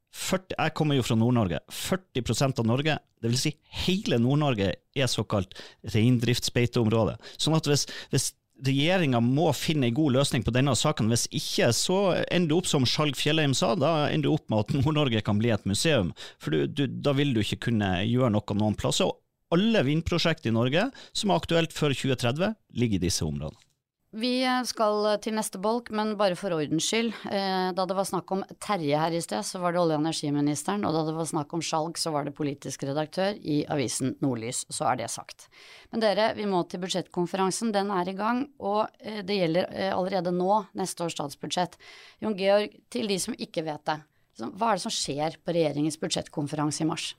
40, 0.10 0.56
jeg 0.58 0.74
kommer 0.74 0.98
jo 0.98 1.04
fra 1.06 1.16
Nord-Norge. 1.20 1.60
40 1.70 2.48
av 2.58 2.66
Norge, 2.66 2.96
dvs. 3.22 3.44
Si 3.44 3.52
hele 3.86 4.18
Nord-Norge, 4.18 4.72
er 4.98 5.12
såkalt 5.12 5.54
reindriftsbeiteområde. 5.94 7.20
Sånn 7.38 7.56
at 7.56 7.70
hvis, 7.70 7.86
hvis 8.10 8.32
regjeringa 8.66 9.22
må 9.24 9.50
finne 9.58 9.90
en 9.90 9.98
god 9.98 10.16
løsning 10.18 10.44
på 10.46 10.54
denne 10.56 10.76
saken. 10.78 11.10
Hvis 11.12 11.28
ikke, 11.36 11.72
så 11.76 12.00
ender 12.28 12.52
det 12.52 12.58
opp 12.58 12.70
som 12.72 12.88
Skjalg 12.88 13.18
Fjellheim 13.20 13.56
sa, 13.58 13.74
da 13.80 14.10
ender 14.10 14.30
det 14.30 14.36
opp 14.36 14.52
med 14.52 14.66
at 14.66 14.76
Nord-Norge 14.80 15.24
kan 15.26 15.40
bli 15.42 15.54
et 15.56 15.66
museum. 15.70 16.14
For 16.42 16.56
du, 16.56 16.68
du, 16.68 16.86
da 16.88 17.16
vil 17.18 17.34
du 17.36 17.44
ikke 17.44 17.70
kunne 17.70 17.96
gjøre 18.08 18.34
noe 18.36 18.60
noen 18.60 18.78
plasser. 18.80 19.10
Og 19.10 19.56
alle 19.56 19.86
vindprosjekt 19.88 20.46
i 20.50 20.54
Norge 20.54 20.90
som 21.14 21.32
er 21.32 21.42
aktuelt 21.42 21.74
før 21.76 21.96
2030, 21.96 22.54
ligger 22.78 23.00
i 23.00 23.08
disse 23.08 23.26
områdene. 23.26 23.69
Vi 24.10 24.42
skal 24.66 25.06
til 25.22 25.36
neste 25.38 25.60
bolk, 25.62 25.92
men 25.94 26.16
bare 26.18 26.34
for 26.34 26.56
ordens 26.56 26.88
skyld. 26.90 27.12
Eh, 27.30 27.68
da 27.78 27.84
det 27.86 27.94
var 27.94 28.08
snakk 28.10 28.32
om 28.34 28.42
Terje 28.58 28.98
her 28.98 29.14
i 29.14 29.22
sted, 29.22 29.46
så 29.46 29.62
var 29.62 29.76
det 29.76 29.84
olje- 29.84 30.00
og 30.00 30.02
energiministeren, 30.02 30.82
og 30.88 30.96
da 30.96 31.04
det 31.06 31.14
var 31.14 31.30
snakk 31.30 31.54
om 31.54 31.62
Skjalg, 31.62 31.94
så 32.02 32.10
var 32.16 32.26
det 32.26 32.34
politisk 32.34 32.88
redaktør 32.90 33.38
i 33.38 33.60
avisen 33.70 34.16
Nordlys. 34.18 34.64
Så 34.74 34.90
er 34.90 34.98
det 34.98 35.12
sagt. 35.14 35.46
Men 35.94 36.02
dere, 36.02 36.32
vi 36.34 36.50
må 36.50 36.64
til 36.66 36.82
budsjettkonferansen. 36.82 37.70
Den 37.72 37.94
er 37.94 38.10
i 38.10 38.18
gang, 38.18 38.48
og 38.58 38.88
eh, 38.98 39.22
det 39.22 39.38
gjelder 39.44 39.70
eh, 39.70 39.94
allerede 39.94 40.34
nå 40.34 40.64
neste 40.74 41.06
års 41.06 41.14
statsbudsjett. 41.14 41.78
Jon 42.26 42.38
Georg, 42.40 42.82
til 42.90 43.14
de 43.14 43.22
som 43.22 43.38
ikke 43.38 43.68
vet 43.70 43.86
det, 43.86 44.02
hva 44.42 44.72
er 44.72 44.80
det 44.80 44.88
som 44.88 44.96
skjer 44.96 45.38
på 45.44 45.54
regjeringens 45.54 46.02
budsjettkonferanse 46.02 46.82
i 46.82 46.90
mars? 46.90 47.12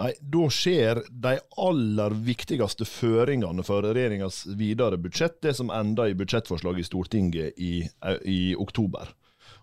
Nei, 0.00 0.14
Da 0.20 0.46
skjer 0.48 1.02
de 1.10 1.34
aller 1.60 2.14
viktigste 2.24 2.86
føringene 2.88 3.64
for 3.66 3.84
regjeringas 3.84 4.46
videre 4.56 4.96
budsjett, 4.96 5.40
det 5.44 5.52
som 5.58 5.72
ender 5.74 6.08
i 6.08 6.16
budsjettforslaget 6.16 6.80
i 6.80 6.88
Stortinget 6.88 7.58
i, 7.60 7.72
i 8.24 8.40
oktober. 8.56 9.10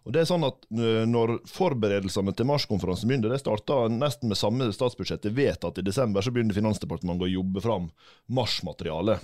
Og 0.06 0.14
det 0.14 0.22
er 0.22 0.30
sånn 0.30 0.46
at 0.48 0.68
Når 0.70 1.40
forberedelsene 1.52 2.32
til 2.38 2.48
marskonferansen 2.48 3.10
begynner, 3.10 3.34
det 3.34 3.42
starta 3.42 3.88
nesten 3.92 4.30
med 4.32 4.40
samme 4.40 4.70
statsbudsjettet 4.76 5.34
vedtatt 5.36 5.82
i 5.82 5.88
desember, 5.88 6.22
så 6.22 6.32
begynner 6.32 6.56
Finansdepartementet 6.56 7.28
å 7.28 7.34
jobbe 7.34 7.64
fram 7.64 7.90
marsmateriale. 8.30 9.18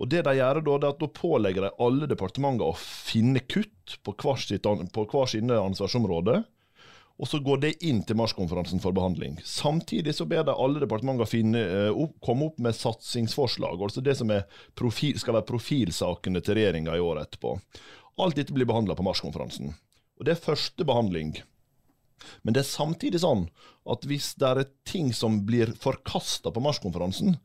Og 0.00 0.08
det 0.10 0.24
de 0.26 0.34
gjør 0.38 0.62
Da 0.64 0.78
det 0.80 0.88
er 0.88 0.94
at 0.96 1.04
da 1.04 1.10
pålegger 1.12 1.68
de 1.68 1.74
alle 1.84 2.08
departementene 2.10 2.72
å 2.72 2.78
finne 2.80 3.44
kutt 3.44 3.98
på 4.02 4.16
hver, 4.16 4.40
sitt, 4.40 4.64
på 4.64 5.06
hver 5.12 5.30
sine 5.30 5.60
ansvarsområder 5.60 6.42
og 7.20 7.28
så 7.28 7.38
går 7.44 7.60
det 7.62 7.72
inn 7.86 8.00
til 8.06 8.16
marskonferansen 8.18 8.80
for 8.82 8.94
behandling. 8.96 9.36
Samtidig 9.46 10.14
så 10.16 10.26
ber 10.28 10.46
de 10.48 10.54
alle 10.56 10.82
departementer 10.82 11.28
finne, 11.28 11.62
opp, 11.92 12.16
komme 12.24 12.48
opp 12.48 12.58
med 12.62 12.76
satsingsforslag, 12.76 13.78
altså 13.78 14.02
det 14.04 14.16
som 14.18 14.32
profil, 14.78 15.18
skal 15.20 15.36
være 15.38 15.48
profilsakene 15.52 16.42
til 16.42 16.58
regjeringa 16.58 16.96
i 16.96 17.04
året 17.04 17.28
etterpå. 17.28 17.54
Alt 18.22 18.36
dette 18.40 18.54
blir 18.56 18.68
behandla 18.68 18.96
på 18.98 19.06
marskonferansen. 19.06 19.74
Og 20.18 20.26
Det 20.26 20.34
er 20.34 20.44
første 20.44 20.84
behandling. 20.86 21.36
Men 22.42 22.54
det 22.54 22.62
er 22.62 22.70
samtidig 22.70 23.22
sånn 23.22 23.48
at 23.90 24.04
hvis 24.06 24.32
det 24.38 24.48
er 24.48 24.68
ting 24.86 25.10
som 25.16 25.40
blir 25.46 25.72
forkasta 25.78 26.52
på 26.54 26.62
marskonferansen, 26.62 27.36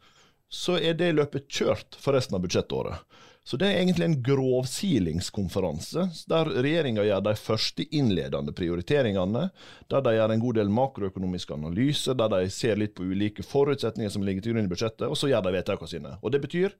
så 0.47 0.77
er 0.79 0.95
det 0.95 1.15
løpet 1.15 1.49
kjørt 1.51 1.97
for 1.99 2.15
resten 2.15 2.37
av 2.37 2.43
budsjettåret. 2.45 3.01
Så 3.47 3.55
det 3.55 3.69
er 3.69 3.77
egentlig 3.79 4.03
en 4.03 4.17
grovsilingskonferanse, 4.27 6.01
der 6.27 6.49
regjeringa 6.51 7.05
gjør 7.07 7.21
de 7.23 7.33
første 7.39 7.85
innledende 7.95 8.51
prioriteringene, 8.51 9.45
der 9.87 10.03
de 10.03 10.11
gjør 10.17 10.33
en 10.33 10.41
god 10.41 10.57
del 10.57 10.73
makroøkonomiske 10.75 11.55
analyser, 11.55 12.17
der 12.19 12.33
de 12.33 12.49
ser 12.51 12.75
litt 12.75 12.97
på 12.97 13.07
ulike 13.07 13.45
forutsetninger 13.47 14.11
som 14.11 14.25
ligger 14.27 14.43
til 14.43 14.57
grunn 14.57 14.67
i 14.67 14.73
budsjettet, 14.73 15.05
og 15.07 15.15
så 15.15 15.29
gjør 15.31 15.45
de 15.45 15.53
vedtakene 15.55 15.93
sine. 15.93 16.11
Og 16.19 16.35
Det 16.35 16.41
betyr 16.43 16.75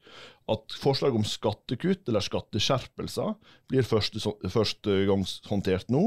at 0.52 0.76
forslag 0.82 1.16
om 1.16 1.24
skattekutt 1.24 2.12
eller 2.12 2.28
skatteskjerpelser 2.28 3.32
blir 3.72 3.88
første, 3.88 4.20
første 4.52 5.00
håndtert 5.48 5.88
nå. 5.88 6.04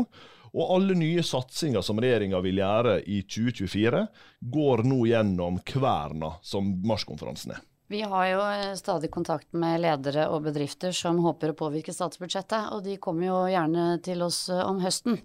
Og 0.50 0.76
alle 0.76 0.99
nye 0.99 1.25
satsinger 1.25 1.81
som 1.87 2.05
regjeringa 2.05 2.45
vil 2.45 2.61
gjøre 2.61 2.99
i 3.09 3.23
2024, 3.25 4.07
går 4.52 4.85
nå 4.93 5.02
gjennom 5.09 5.64
kverna 5.64 6.35
som 6.45 6.69
marskonferansen 6.85 7.57
er. 7.57 7.64
Vi 7.90 8.02
har 8.02 8.26
jo 8.26 8.42
eh, 8.47 8.75
stadig 8.78 9.11
kontakt 9.11 9.49
med 9.52 9.80
ledere 9.82 10.28
og 10.30 10.44
bedrifter 10.44 10.94
som 10.94 11.18
håper 11.25 11.50
å 11.50 11.56
påvirke 11.59 11.90
statsbudsjettet, 11.90 12.68
og 12.70 12.85
de 12.87 13.00
kommer 13.02 13.26
jo 13.26 13.38
gjerne 13.50 13.87
til 14.06 14.23
oss 14.23 14.44
eh, 14.47 14.62
om 14.62 14.78
høsten. 14.78 15.18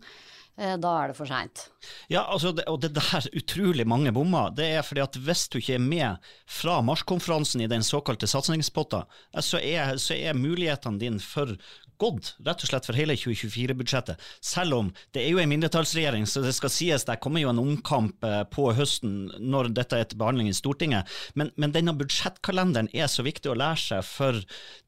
Eh, 0.57 0.73
da 0.81 0.95
er 0.97 1.11
det 1.11 1.17
for 1.19 1.29
seint. 1.29 1.67
Ja, 2.09 2.23
altså, 2.23 2.55
og 2.65 2.79
det 2.81 2.95
der 2.97 3.27
utrolig 3.39 3.85
mange 3.85 4.09
bommer, 4.15 4.49
det 4.49 4.71
er 4.79 4.87
fordi 4.87 5.03
at 5.05 5.19
hvis 5.27 5.45
du 5.53 5.59
ikke 5.59 5.77
er 5.77 5.85
med 5.85 6.31
fra 6.49 6.79
marskonferansen 6.89 7.61
i 7.61 7.69
den 7.69 7.85
såkalte 7.85 8.25
satsingspotta, 8.31 9.03
så 9.45 9.61
er, 9.61 9.99
så 10.01 10.17
er 10.17 10.33
mulighetene 10.33 10.97
dine 11.05 11.21
for 11.21 11.53
gått, 12.01 12.33
rett 12.45 12.63
og 12.63 12.69
slett 12.69 12.87
for 12.87 12.97
hele 12.97 13.15
2024-budsjettet. 13.19 14.21
Selv 14.43 14.79
om 14.79 14.91
det 15.15 15.23
er 15.23 15.33
jo 15.33 15.41
en 15.41 15.51
mindretallsregjering, 15.51 16.27
så 16.29 16.43
det 16.45 16.55
skal 16.57 16.73
sies 16.73 17.07
det 17.07 17.19
kommer 17.23 17.43
jo 17.43 17.51
en 17.51 17.61
omkamp 17.61 18.25
eh, 18.25 18.41
på 18.51 18.69
høsten 18.77 19.29
når 19.39 19.71
dette 19.77 19.99
er 19.99 20.09
til 20.09 20.21
behandling 20.21 20.51
i 20.51 20.57
Stortinget. 20.57 21.09
Men, 21.39 21.53
men 21.61 21.75
denne 21.75 21.95
budsjettkalenderen 21.97 22.91
er 22.93 23.09
så 23.11 23.25
viktig 23.25 23.51
å 23.51 23.57
lære 23.59 23.81
seg 23.81 24.05
for 24.07 24.43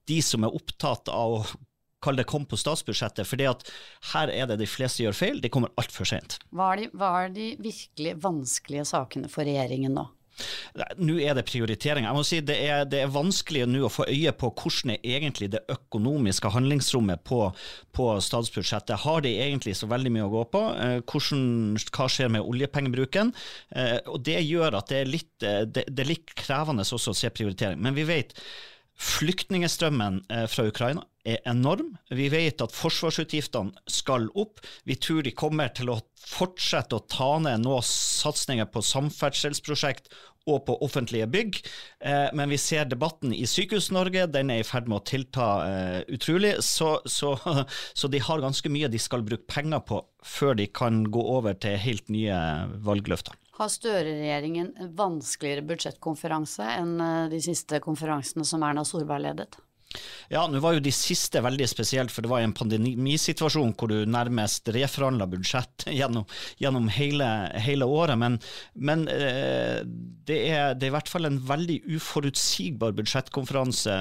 de 0.08 0.20
som 0.24 0.46
er 0.48 0.56
opptatt 0.56 1.12
av 1.12 1.40
å 1.40 1.42
kalle 2.04 2.22
det 2.22 2.30
kom 2.30 2.46
på 2.46 2.58
statsbudsjettet, 2.60 3.26
fordi 3.28 3.48
at 3.50 3.64
her 4.14 4.32
er 4.32 4.50
det 4.52 4.60
de 4.62 4.68
fleste 4.70 5.04
gjør 5.04 5.18
feil, 5.18 5.42
de 5.42 5.52
kommer 5.52 5.74
altfor 5.82 6.08
sent. 6.08 6.38
Hva, 6.56 6.70
hva 6.94 7.10
er 7.24 7.34
de 7.34 7.48
virkelig 7.58 8.14
vanskelige 8.24 8.86
sakene 8.88 9.32
for 9.32 9.48
regjeringen 9.48 9.98
nå? 9.98 10.06
Nå 11.02 11.18
er 11.24 11.38
det 11.38 11.46
prioritering. 11.48 12.06
Jeg 12.08 12.18
må 12.18 12.24
si 12.28 12.40
Det 12.46 12.58
er, 12.68 12.86
det 12.90 13.02
er 13.04 13.14
vanskelig 13.14 13.66
nå 13.70 13.86
å 13.88 13.92
få 13.92 14.08
øye 14.12 14.34
på 14.38 14.52
hvordan 14.54 14.96
er 14.96 15.18
egentlig 15.18 15.50
det 15.54 15.64
økonomiske 15.74 16.52
handlingsrommet 16.54 17.24
på, 17.28 17.42
på 17.96 18.08
statsbudsjettet. 18.24 19.02
Har 19.06 19.26
de 19.26 19.34
egentlig 19.48 19.76
så 19.80 19.90
veldig 19.90 20.14
mye 20.14 20.28
å 20.28 20.34
gå 20.34 20.46
på? 20.54 20.64
Eh, 20.78 20.98
hvordan, 21.02 21.44
hva 21.90 22.10
skjer 22.12 22.34
med 22.34 22.46
oljepengebruken? 22.46 23.34
Eh, 23.76 24.00
og 24.06 24.22
Det 24.28 24.40
gjør 24.44 24.80
at 24.82 24.94
det 24.94 25.02
er 25.02 25.14
litt, 25.14 25.36
eh, 25.44 25.64
det, 25.66 25.88
det 25.90 26.06
er 26.06 26.14
litt 26.14 26.36
krevende 26.38 26.86
også 26.88 27.14
å 27.14 27.18
se 27.18 27.34
prioritering. 27.34 27.82
Men 27.82 27.98
vi 27.98 28.08
vet 28.08 28.36
Flyktningstrømmen 28.98 30.24
fra 30.50 30.66
Ukraina 30.66 31.04
er 31.28 31.44
enorm. 31.50 31.96
Vi 32.10 32.30
vet 32.34 32.64
at 32.64 32.74
forsvarsutgiftene 32.76 33.76
skal 33.92 34.30
opp. 34.40 34.62
Vi 34.88 34.98
tror 34.98 35.26
de 35.26 35.36
kommer 35.38 35.70
til 35.76 35.92
å 35.94 36.00
fortsette 36.28 36.98
å 36.98 37.06
ta 37.12 37.36
ned 37.44 37.66
nå 37.66 37.78
satsinger 37.86 38.70
på 38.72 38.84
samferdselsprosjekt 38.86 40.10
og 40.48 40.62
på 40.68 40.78
offentlige 40.86 41.28
bygg. 41.28 41.60
Eh, 42.00 42.30
men 42.38 42.52
vi 42.52 42.60
ser 42.62 42.88
debatten 42.88 43.34
i 43.36 43.44
Sykehus-Norge, 43.50 44.28
den 44.32 44.52
er 44.54 44.64
i 44.64 44.68
ferd 44.68 44.88
med 44.88 45.02
å 45.02 45.08
tilta 45.08 45.48
eh, 45.68 46.00
utrolig. 46.16 46.56
Så, 46.66 46.98
så, 47.06 47.36
så, 48.00 48.12
de 48.12 48.24
har 48.24 48.44
ganske 48.44 48.72
mye 48.72 48.92
de 48.92 49.02
skal 49.02 49.26
bruke 49.28 49.48
penger 49.52 49.84
på 49.88 50.02
før 50.28 50.56
de 50.60 50.70
kan 50.72 51.04
gå 51.12 51.24
over 51.38 51.58
til 51.60 51.78
helt 51.84 52.08
nye 52.14 52.40
valgløfter. 52.84 53.36
Har 53.58 53.72
Støre-regjeringen 53.74 54.68
en 54.78 54.92
vanskeligere 54.94 55.66
budsjettkonferanse 55.66 56.66
enn 56.78 57.00
eh, 57.02 57.24
de 57.32 57.40
siste 57.42 57.80
konferansene 57.82 58.46
som 58.46 58.66
Erna 58.68 58.84
Solberg 58.86 59.24
ledet? 59.24 59.58
Ja, 60.28 60.42
nå 60.52 60.60
var 60.60 60.76
jo 60.76 60.82
de 60.84 60.92
siste 60.92 61.40
veldig 61.40 61.64
spesielt, 61.72 62.12
for 62.12 62.26
det 62.26 62.30
var 62.32 62.42
en 62.44 62.54
pandemisituasjon 62.56 63.72
hvor 63.80 63.88
du 63.88 64.02
nærmest 64.10 64.68
reforhandla 64.76 65.28
budsjett 65.32 65.86
gjennom, 66.00 66.26
gjennom 66.60 66.90
hele, 66.92 67.28
hele, 67.64 67.88
året. 67.88 68.20
Men, 68.20 68.36
men 68.76 69.08
eh, 69.08 69.80
det, 70.28 70.40
er, 70.52 70.76
det, 70.76 70.84
er, 70.84 70.92
i 70.92 70.96
hvert 70.98 71.12
fall 71.12 71.30
en 71.30 71.40
veldig 71.48 71.80
uforutsigbar 71.96 72.92
budsjettkonferanse 73.00 73.96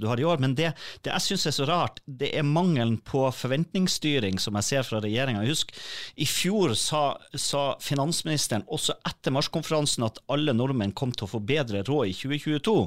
du 0.00 0.08
har 0.08 0.20
i 0.20 0.28
år. 0.28 0.40
Men 0.40 0.56
det, 0.56 0.72
det 1.04 1.12
jeg 1.12 1.26
syns 1.28 1.46
er 1.50 1.56
så 1.58 1.68
rart, 1.68 2.00
det 2.06 2.32
er 2.32 2.48
mangelen 2.48 2.96
på 3.04 3.26
forventningsstyring 3.36 4.40
som 4.40 4.56
jeg 4.60 4.70
ser 4.70 4.88
fra 4.88 5.04
regjeringa. 5.04 5.44
Husk, 5.46 5.76
i 6.16 6.26
fjor 6.28 6.72
sa, 6.80 7.04
sa 7.36 7.68
finansministeren 7.84 8.64
også 8.72 8.96
etter 9.04 9.36
marskonferansen 9.36 10.08
at 10.08 10.24
alle 10.32 10.56
nordmenn 10.56 10.96
kom 10.96 11.12
til 11.12 11.28
å 11.28 11.34
få 11.36 11.44
bedre 11.44 11.84
råd 11.84 12.08
i 12.08 12.16
2022 12.16 12.80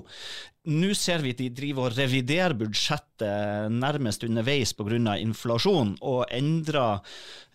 nå 0.67 0.89
ser 0.97 1.21
vi 1.23 1.31
at 1.31 1.39
de 1.39 1.47
driver 1.55 1.87
og 1.87 1.95
reviderer 1.95 2.55
budsjettet 2.57 3.71
nærmest 3.71 4.25
underveis 4.27 4.73
pga. 4.75 5.15
inflasjon, 5.17 5.95
og 6.01 6.25
endrer 6.35 6.99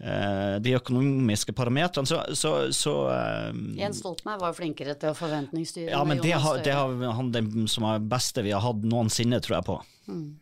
eh, 0.01 0.57
de 0.65 0.75
økonomiske 0.79 1.53
parametrene. 1.53 2.09
Så, 2.09 2.23
så, 2.33 2.73
så 2.73 2.95
eh, 3.13 3.51
Jens 3.83 4.01
Stoltenberg 4.01 4.41
var 4.41 4.57
flinkere 4.57 4.97
til 4.97 5.13
å 5.13 5.19
forventningsstyre. 5.19 5.91
Ja, 5.93 6.05
men 6.05 6.23
det 6.25 6.33
har, 6.33 6.63
det 6.65 6.73
har, 6.73 6.89
han 7.19 7.31
den 7.35 7.69
som 7.69 7.85
er 7.91 8.01
beste 8.01 8.43
vi 8.47 8.57
har 8.57 8.65
hatt 8.65 8.89
noensinne, 8.89 9.41
tror 9.45 9.59
jeg 9.59 9.69
på. 9.69 9.79
Mm. 10.09 10.33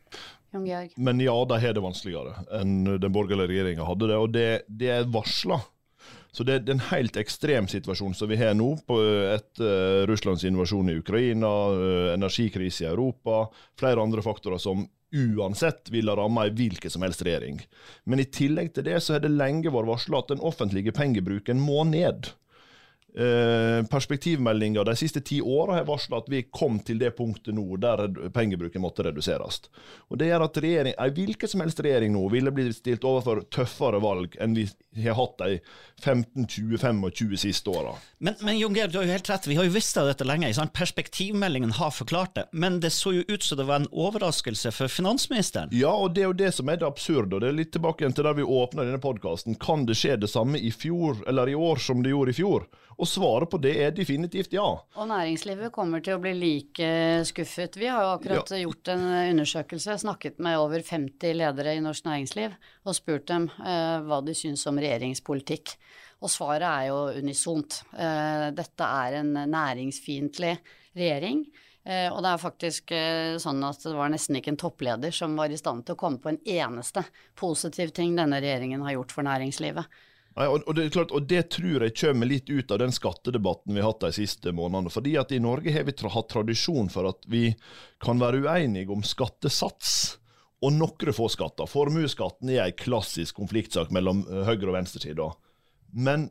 Men 0.96 1.20
ja, 1.24 1.34
de 1.48 1.58
har 1.64 1.74
det 1.74 1.82
vanskeligere 1.82 2.42
enn 2.58 2.82
den 3.00 3.12
borgerlige 3.12 3.48
regjeringa 3.48 3.86
hadde 3.88 4.10
det, 4.10 4.18
og 4.20 4.34
det, 4.34 4.48
det 4.68 4.90
er 4.98 5.08
varsla 5.08 5.62
så 6.32 6.44
det, 6.48 6.62
det, 6.64 6.72
er 6.72 6.78
en 6.78 6.88
helt 6.88 7.16
ekstrem 7.20 7.68
situasjon 7.68 8.14
som 8.16 8.30
vi 8.30 8.38
har 8.40 8.54
nå, 8.56 8.70
etter 9.34 9.68
uh, 9.68 10.06
Russlands 10.08 10.46
invasjon 10.48 10.88
i 10.88 10.96
Ukraina, 11.02 11.52
uh, 11.76 12.08
energikrise 12.14 12.86
i 12.86 12.88
Europa, 12.88 13.44
flere 13.78 14.00
andre 14.00 14.24
faktorer 14.24 14.60
som 14.62 14.86
uansett 15.12 15.90
ville 15.92 16.14
rammet 16.16 16.48
ei 16.48 16.54
hvilken 16.56 16.92
som 16.92 17.04
helst 17.04 17.24
regjering. 17.26 17.60
Men 18.08 18.22
i 18.22 18.28
tillegg 18.32 18.72
til 18.72 18.86
det 18.88 19.02
så 19.04 19.18
har 19.18 19.24
det 19.24 19.34
lenge 19.34 19.72
vært 19.72 19.90
varsla 19.90 20.22
at 20.22 20.32
den 20.32 20.40
offentlige 20.40 20.94
pengebruken 20.96 21.60
må 21.60 21.84
ned. 21.84 22.32
Eh, 23.14 23.86
Perspektivmeldinga 23.86 24.84
de 24.84 24.96
siste 24.96 25.20
ti 25.20 25.42
åra 25.42 25.74
har 25.74 25.84
varsla 25.84 26.22
at 26.22 26.30
vi 26.32 26.42
kom 26.42 26.78
til 26.80 26.96
det 26.98 27.10
punktet 27.18 27.52
nå 27.52 27.76
der 27.76 28.06
pengebruken 28.32 28.80
måtte 28.80 29.04
reduseres. 29.04 29.60
Og 30.08 30.16
Det 30.18 30.30
gjør 30.30 30.46
at 30.46 30.60
regjering, 30.64 30.94
ei 30.96 31.10
hvilken 31.12 31.48
som 31.48 31.60
helst 31.60 31.82
regjering 31.84 32.14
nå 32.14 32.22
ville 32.32 32.52
blitt 32.54 32.78
stilt 32.78 33.04
overfor 33.04 33.44
tøffere 33.52 34.00
valg 34.00 34.38
enn 34.40 34.56
vi 34.56 35.04
har 35.04 35.18
hatt 35.18 35.36
de 35.40 35.58
15-20-25 36.02 37.36
siste 37.36 37.70
åra. 37.70 37.92
Men, 38.18 38.34
men 38.40 38.58
Jon 38.58 38.74
Georg, 38.74 38.92
du 38.92 38.98
har 38.98 39.06
jo 39.06 39.12
helt 39.12 39.28
rett, 39.30 39.46
vi 39.46 39.56
har 39.56 39.68
jo 39.68 39.74
visst 39.76 39.96
av 40.00 40.08
dette 40.08 40.24
lenge. 40.24 40.52
Sant? 40.56 40.72
Perspektivmeldingen 40.76 41.72
har 41.76 41.92
forklart 41.92 42.34
det. 42.34 42.46
Men 42.52 42.80
det 42.80 42.94
så 42.96 43.12
jo 43.12 43.24
ut 43.28 43.44
som 43.44 43.60
det 43.60 43.68
var 43.68 43.82
en 43.82 43.88
overraskelse 43.92 44.72
for 44.72 44.92
finansministeren. 44.92 45.72
Ja, 45.76 45.92
og 45.92 46.16
det 46.16 46.24
er 46.24 46.30
jo 46.30 46.38
det 46.44 46.52
som 46.56 46.68
er 46.72 46.80
det 46.80 46.88
absurde. 46.88 47.36
og 47.36 47.44
Det 47.44 47.52
er 47.52 47.60
litt 47.60 47.72
tilbake 47.76 48.04
igjen 48.04 48.16
til 48.16 48.28
der 48.28 48.36
vi 48.40 48.44
åpna 48.44 48.84
denne 48.88 49.00
podkasten. 49.02 49.56
Kan 49.60 49.84
det 49.88 49.96
skje 50.00 50.16
det 50.20 50.32
samme 50.32 50.60
i 50.60 50.72
fjor, 50.72 51.24
eller 51.28 51.52
i 51.52 51.56
år 51.56 51.80
som 51.80 52.04
det 52.04 52.12
gjorde 52.12 52.32
i 52.32 52.40
fjor? 52.40 52.68
Og 52.98 53.08
svaret 53.08 53.50
på 53.50 53.60
det 53.62 53.72
er 53.86 53.94
definitivt 53.96 54.54
ja. 54.56 54.66
Og 54.66 55.08
næringslivet 55.08 55.72
kommer 55.74 56.04
til 56.04 56.18
å 56.18 56.22
bli 56.22 56.34
like 56.38 56.90
skuffet. 57.28 57.78
Vi 57.80 57.88
har 57.88 58.04
jo 58.04 58.12
akkurat 58.18 58.52
ja. 58.52 58.60
gjort 58.66 58.92
en 58.92 59.06
undersøkelse, 59.32 59.98
snakket 60.04 60.42
med 60.44 60.60
over 60.60 60.84
50 60.84 61.36
ledere 61.38 61.76
i 61.78 61.82
norsk 61.84 62.06
næringsliv 62.08 62.54
og 62.84 62.98
spurt 62.98 63.26
dem 63.32 63.48
eh, 63.64 63.98
hva 64.06 64.20
de 64.26 64.36
syns 64.36 64.66
om 64.70 64.80
regjeringspolitikk. 64.82 65.76
Og 66.22 66.30
svaret 66.30 66.68
er 66.68 66.88
jo 66.92 67.00
unisont. 67.18 67.82
Eh, 67.98 68.46
dette 68.54 68.94
er 69.02 69.18
en 69.22 69.34
næringsfiendtlig 69.50 70.54
regjering. 70.94 71.44
Eh, 71.82 72.06
og 72.12 72.20
det 72.22 72.30
er 72.30 72.38
faktisk 72.38 72.92
eh, 72.94 73.36
sånn 73.42 73.62
at 73.66 73.82
det 73.82 73.96
var 73.96 74.12
nesten 74.12 74.38
ikke 74.38 74.52
en 74.54 74.60
toppleder 74.60 75.14
som 75.14 75.34
var 75.38 75.50
i 75.50 75.58
stand 75.58 75.82
til 75.86 75.96
å 75.96 75.98
komme 75.98 76.22
på 76.22 76.30
en 76.30 76.38
eneste 76.46 77.02
positiv 77.38 77.90
ting 77.96 78.14
denne 78.14 78.38
regjeringen 78.42 78.84
har 78.86 78.94
gjort 78.94 79.14
for 79.16 79.26
næringslivet. 79.26 79.98
Nei, 80.32 80.46
og, 80.48 80.62
og, 80.64 80.76
det 80.78 80.88
klart, 80.94 81.12
og, 81.12 81.26
det 81.28 81.42
tror 81.52 81.84
jeg 81.84 81.96
kommer 81.98 82.28
litt 82.28 82.48
ut 82.48 82.72
av 82.72 82.80
den 82.80 82.94
skattedebatten 82.94 83.74
vi 83.74 83.82
har 83.82 83.90
hatt 83.92 84.06
de 84.06 84.12
siste 84.16 84.54
månedene. 84.56 84.92
fordi 84.92 85.16
at 85.20 85.32
I 85.34 85.42
Norge 85.44 85.74
har 85.74 85.84
vi 85.84 85.94
tra 85.96 86.08
hatt 86.12 86.30
tradisjon 86.32 86.88
for 86.92 87.10
at 87.10 87.28
vi 87.28 87.50
kan 88.02 88.22
være 88.22 88.40
uenige 88.46 88.92
om 88.94 89.04
skattesats 89.04 90.16
og 90.62 90.72
noen 90.78 91.14
få 91.14 91.28
skatter. 91.32 91.68
Formuesskatten 91.68 92.52
er 92.54 92.64
en 92.64 92.78
klassisk 92.78 93.36
konfliktsak 93.40 93.92
mellom 93.92 94.24
eh, 94.30 94.44
høyre- 94.46 94.70
og 94.70 94.76
venstresida. 94.78 95.28
Men 95.92 96.30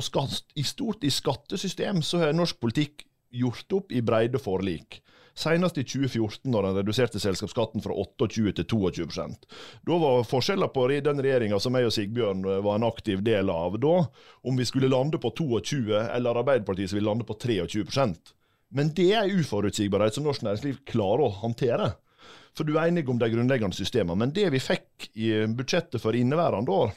skatt, 0.00 0.44
i 0.56 0.64
stort 0.64 1.04
i 1.04 1.10
skattesystem 1.12 2.00
så 2.06 2.22
har 2.22 2.36
norsk 2.36 2.60
politikk 2.62 3.04
gjort 3.32 3.74
opp 3.76 3.92
i 3.92 4.00
breide 4.04 4.40
forlik. 4.40 5.02
Senest 5.34 5.78
i 5.80 5.84
2014, 5.84 6.50
når 6.52 6.66
den 6.66 6.76
reduserte 6.76 7.20
selskapsskatten 7.22 7.80
fra 7.84 7.94
28 7.96 8.52
til 8.58 8.66
22% 8.68 9.46
Da 9.88 9.98
var 10.02 10.26
forskjellen 10.28 10.72
på 10.74 10.84
den 10.92 11.22
regjeringa 11.24 11.60
som 11.62 11.78
jeg 11.78 11.88
og 11.88 11.94
Sigbjørn 11.96 12.44
eh, 12.44 12.60
var 12.64 12.76
en 12.76 12.88
aktiv 12.88 13.22
del 13.24 13.50
av 13.52 13.78
da, 13.80 13.94
om 14.44 14.60
vi 14.60 14.68
skulle 14.68 14.92
lande 14.92 15.20
på 15.22 15.32
22, 15.38 15.96
eller 16.02 16.42
Arbeiderpartiet 16.42 16.92
som 16.92 17.00
ville 17.00 17.08
lande 17.08 17.28
på 17.28 17.38
23% 17.40 18.34
Men 18.76 18.92
det 18.96 19.08
er 19.16 19.32
uforutsigbarhet 19.32 20.18
som 20.18 20.28
norsk 20.28 20.44
næringsliv 20.44 20.82
klarer 20.88 21.26
å 21.26 21.34
håndtere. 21.42 21.92
For 22.56 22.68
du 22.68 22.76
er 22.76 22.90
enig 22.90 23.08
om 23.08 23.18
de 23.20 23.28
grunnleggende 23.32 23.76
systemene. 23.76 24.16
Men 24.18 24.32
det 24.36 24.46
vi 24.52 24.60
fikk 24.60 25.10
i 25.16 25.32
budsjettet 25.56 26.00
for 26.00 26.16
inneværende 26.16 26.72
år, 26.72 26.92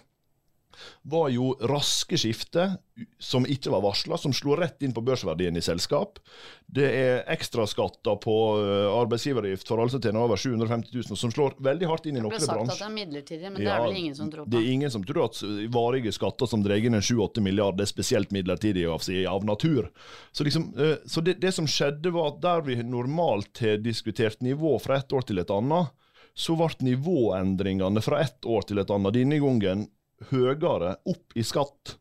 var 1.02 1.30
jo 1.34 1.54
raske 1.70 2.18
skifter 2.20 2.76
som 3.20 3.44
ikke 3.50 3.72
var 3.74 3.82
varsla, 3.84 4.18
som 4.18 4.34
slo 4.34 4.56
rett 4.56 4.84
inn 4.86 4.94
på 4.96 5.04
børsverdien 5.04 5.58
i 5.58 5.64
selskap. 5.64 6.20
Det 6.66 6.86
er 6.88 7.24
ekstraskatter 7.34 8.16
på 8.24 8.36
eh, 8.62 8.88
arbeidsgiveravgift 8.88 9.68
for 9.68 9.84
alle 9.84 9.92
som 9.92 10.02
tjener 10.04 10.24
over 10.24 10.40
750 10.40 10.94
000, 10.94 11.20
som 11.20 11.34
slår 11.34 11.58
veldig 11.66 11.90
hardt 11.90 12.08
inn 12.08 12.20
i 12.20 12.24
noen 12.24 12.32
bransjer. 12.32 12.54
Det 12.54 12.62
ble 12.62 12.70
sagt 12.70 12.76
at 12.76 12.86
det 12.86 12.88
er 12.88 12.96
midlertidig, 12.96 13.52
men 13.52 13.62
ja, 13.62 13.66
det 13.66 13.76
er 13.76 13.84
vel 13.86 14.00
ingen 14.00 14.16
som 14.20 14.32
tror 14.32 14.46
på. 14.46 14.54
Det 14.54 14.62
er 14.62 14.70
ingen 14.72 14.96
som 14.96 15.08
tror 15.10 15.22
at 15.26 15.42
varige 15.76 16.16
skatter 16.16 16.52
som 16.52 16.64
drar 16.66 16.88
inn 16.90 17.00
7-8 17.02 17.44
milliarder, 17.44 17.84
er 17.84 17.92
spesielt 17.92 18.32
midlertidige 18.36 18.92
av, 18.92 19.04
av 19.36 19.50
natur. 19.52 19.92
Så, 20.32 20.48
liksom, 20.48 20.72
eh, 20.80 20.96
så 21.06 21.26
det, 21.26 21.38
det, 21.44 21.52
som 21.58 21.68
skjedde, 21.70 22.16
var 22.16 22.34
at 22.34 22.42
der 22.46 22.66
vi 22.70 22.80
normalt 22.84 23.60
har 23.64 23.84
diskutert 23.84 24.42
nivå 24.46 24.78
fra 24.80 25.02
et 25.02 25.14
år 25.14 25.28
til 25.28 25.44
et 25.44 25.52
annet, 25.52 25.92
så 26.36 26.56
ble 26.60 26.68
nivåendringene 26.84 28.02
fra 28.04 28.20
ett 28.24 28.44
år 28.46 28.66
til 28.68 28.82
et 28.82 28.90
annet 28.92 29.16
denne 29.16 29.40
gangen 29.40 29.86
høyere 30.32 30.96
opp 31.06 31.36
i 31.36 31.44
skatt 31.46 31.98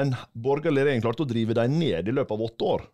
enn 0.00 0.14
borgerlig 0.32 0.82
regjering 0.82 1.04
klarte 1.04 1.22
å 1.22 1.30
drive 1.30 1.54
dem 1.56 1.78
ned 1.78 2.08
i 2.10 2.14
løpet 2.14 2.34
av 2.34 2.44
åtte 2.48 2.68
år. 2.74 2.84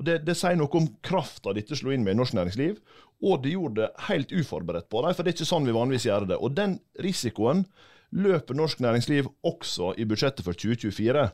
Og 0.00 0.06
det, 0.08 0.18
det 0.24 0.36
sier 0.38 0.56
noe 0.56 0.72
om 0.78 0.88
krafta 1.04 1.52
dette 1.52 1.76
slo 1.76 1.92
inn 1.92 2.04
med 2.04 2.16
i 2.16 2.20
norsk 2.20 2.36
næringsliv, 2.38 2.78
og 3.22 3.42
det 3.44 3.52
gjorde 3.54 3.82
det 3.82 4.06
helt 4.08 4.32
uforberedt 4.32 4.88
på 4.90 5.02
dem, 5.04 5.14
for 5.14 5.22
det 5.22 5.32
er 5.32 5.36
ikke 5.36 5.50
sånn 5.52 5.68
vi 5.68 5.76
vanligvis 5.76 6.08
gjør 6.08 6.28
det. 6.32 6.38
Og 6.40 6.56
den 6.56 6.78
risikoen 7.04 7.66
løper 8.12 8.56
norsk 8.56 8.80
næringsliv 8.82 9.28
også 9.46 9.92
i 10.00 10.06
budsjettet 10.08 10.44
for 10.46 10.56
2024. 10.58 11.28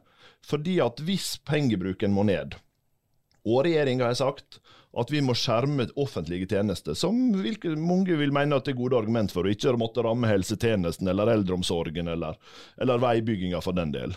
Fordi 0.47 0.75
at 0.85 1.00
hvis 1.07 1.37
pengebruken 1.49 2.12
må 2.15 2.27
ned, 2.29 2.59
og 3.49 3.65
regjeringa 3.67 4.11
har 4.11 4.19
sagt 4.19 4.61
at 4.97 5.11
vi 5.12 5.21
må 5.25 5.35
skjerme 5.37 5.87
offentlige 6.00 6.49
tjenester, 6.49 6.97
som 6.97 7.16
mange 7.76 8.16
vil 8.16 8.33
mene 8.35 8.57
at 8.57 8.64
det 8.66 8.73
er 8.73 8.80
gode 8.80 8.97
argument 8.97 9.33
for, 9.35 9.45
og 9.45 9.52
ikke 9.52 9.76
måtte 9.80 10.05
ramme 10.05 10.31
helsetjenesten 10.31 11.11
eller 11.12 11.33
eldreomsorgen 11.35 12.09
eller, 12.09 12.38
eller 12.81 13.03
veibygginga 13.03 13.61
for 13.64 13.77
den 13.77 13.92
del. 13.94 14.16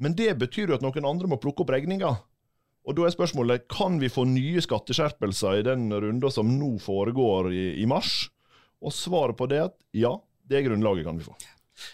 Men 0.00 0.14
det 0.16 0.34
betyr 0.40 0.70
jo 0.70 0.78
at 0.78 0.84
noen 0.84 1.08
andre 1.08 1.30
må 1.30 1.40
plukke 1.42 1.64
opp 1.64 1.72
regninga. 1.74 2.14
Og 2.82 2.96
da 2.98 3.06
er 3.06 3.14
spørsmålet 3.14 3.66
kan 3.70 3.98
vi 4.02 4.10
få 4.10 4.24
nye 4.26 4.62
skatteskjerpelser 4.62 5.60
i 5.60 5.66
den 5.66 5.86
runda 5.92 6.30
som 6.34 6.48
nå 6.58 6.74
foregår 6.82 7.52
i, 7.54 7.64
i 7.82 7.86
mars? 7.86 8.30
Og 8.82 8.94
svaret 8.94 9.38
på 9.38 9.46
det 9.50 9.60
er 9.60 9.68
at 9.68 9.76
ja, 9.94 10.16
det 10.50 10.64
grunnlaget 10.66 11.06
kan 11.06 11.18
vi 11.18 11.26
få. 11.26 11.36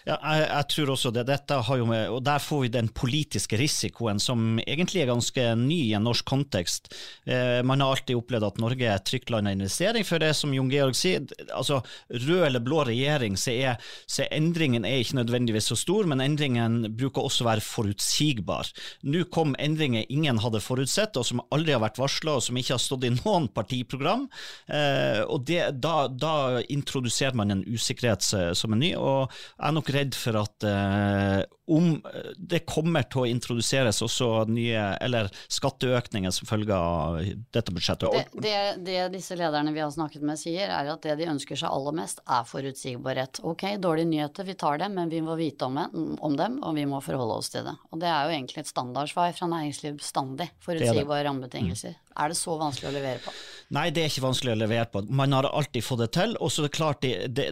Ja, 0.07 0.17
jeg, 0.17 0.45
jeg, 0.45 0.65
tror 0.73 0.91
også 0.93 1.11
det. 1.13 1.25
Dette 1.29 1.59
har 1.65 1.79
jo 1.79 1.87
med, 1.89 2.09
og 2.11 2.21
Der 2.25 2.41
får 2.43 2.61
vi 2.65 2.71
den 2.73 2.89
politiske 2.95 3.57
risikoen 3.59 4.19
som 4.21 4.59
egentlig 4.63 5.03
er 5.03 5.11
ganske 5.11 5.45
ny 5.59 5.79
i 5.89 5.95
en 5.97 6.05
norsk 6.07 6.27
kontekst. 6.27 6.91
Eh, 7.25 7.59
man 7.65 7.81
har 7.83 7.93
alltid 7.93 8.19
opplevd 8.19 8.47
at 8.47 8.61
Norge 8.61 8.87
er 8.87 8.97
et 8.97 9.07
trygt 9.07 9.31
land 9.33 9.49
av 9.49 9.57
investering. 9.57 10.05
For 10.07 10.21
det 10.21 10.33
som 10.37 10.53
Jon 10.55 10.71
Georg 10.71 10.97
sier, 10.97 11.25
altså 11.55 11.81
rød 12.11 12.45
eller 12.49 12.63
blå 12.63 12.83
regjering, 12.89 13.37
så 13.39 13.55
er, 13.55 13.91
så 14.09 14.27
endringen 14.35 14.87
er 14.87 15.01
ikke 15.03 15.19
nødvendigvis 15.21 15.71
så 15.71 15.79
stor, 15.79 16.07
men 16.09 16.23
endringen 16.23 16.81
bruker 16.99 17.25
også 17.25 17.45
å 17.45 17.49
være 17.49 17.65
forutsigbar. 17.65 18.71
Nå 19.07 19.25
kom 19.33 19.55
endringer 19.59 20.07
ingen 20.09 20.41
hadde 20.43 20.63
forutsett, 20.63 21.17
og 21.19 21.27
som 21.27 21.43
aldri 21.55 21.75
har 21.75 21.83
vært 21.83 22.01
varsla, 22.01 22.37
og 22.37 22.45
som 22.45 22.59
ikke 22.59 22.75
har 22.75 22.83
stått 22.83 23.07
i 23.07 23.13
noen 23.15 23.49
partiprogram. 23.55 24.27
Eh, 24.67 25.23
og 25.25 25.47
det, 25.49 25.61
da, 25.83 26.07
da 26.11 26.35
introduserer 26.67 27.37
man 27.37 27.55
en 27.55 27.65
usikkerhet 27.67 28.23
som 28.29 28.75
er 28.75 28.79
ny. 28.79 28.93
og 28.99 29.29
jeg 29.68 29.68
nok 29.75 29.89
redd 29.93 30.15
for 30.17 30.39
at 30.39 30.65
uh, 30.67 31.41
om 31.69 32.01
det 32.37 32.63
kommer 32.69 33.05
til 33.09 33.23
å 33.23 33.29
introduseres 33.29 34.01
også 34.05 34.45
nye 34.49 34.81
eller 34.99 35.29
skatteøkninger 35.51 36.33
som 36.33 36.49
følge 36.49 36.75
av 36.75 37.19
dette 37.53 37.73
budsjettet. 37.75 38.33
Det, 38.33 38.41
det, 38.43 38.57
det, 38.87 38.97
disse 39.13 39.37
lederne 39.39 39.73
vi 39.75 39.83
har 39.83 39.91
snakket 39.93 40.25
med 40.25 40.39
sier, 40.41 40.71
er 40.73 40.91
at 40.93 41.05
det 41.05 41.17
de 41.19 41.29
ønsker 41.31 41.59
seg 41.59 41.69
aller 41.69 41.97
mest, 42.01 42.23
er 42.25 42.47
forutsigbarhet. 42.49 43.41
Ok, 43.47 43.65
dårlige 43.81 44.11
nyheter, 44.11 44.47
vi 44.47 44.57
tar 44.59 44.81
dem, 44.81 44.97
men 44.97 45.13
vi 45.13 45.21
må 45.25 45.37
vite 45.39 45.69
om, 45.69 45.79
om, 46.19 46.37
dem, 46.39 46.59
og 46.65 46.75
vi 46.77 46.87
må 46.89 47.01
forholde 47.05 47.39
oss 47.39 47.53
til 47.53 47.67
det. 47.67 47.75
Og 47.93 48.01
det 48.01 48.09
er 48.11 48.27
jo 48.27 48.37
egentlig 48.37 48.63
et 48.63 48.73
standardsvar 48.73 49.33
fra 49.37 49.49
næringsliv 49.53 49.99
bestandig. 50.01 50.49
Forutsigbare 50.65 51.27
rammebetingelser. 51.29 51.97
Mm. 51.97 52.05
Er 52.19 52.31
det 52.31 52.39
så 52.39 52.55
vanskelig 52.59 52.89
å 52.89 52.93
levere 52.95 53.21
på? 53.23 53.31
Nei, 53.75 53.85
det 53.93 54.01
er 54.01 54.09
ikke 54.09 54.25
vanskelig 54.25 54.55
å 54.55 54.59
levere 54.59 54.87
på. 54.91 55.03
Man 55.13 55.33
har 55.35 55.47
alltid 55.47 55.85
fått 55.85 56.01
det 56.01 56.09
til. 56.17 56.33
Og 56.41 56.51
så 56.51 56.63
er 56.63 56.67
det 56.67 56.75
klart, 56.75 57.05
det, 57.05 57.29
det, 57.37 57.45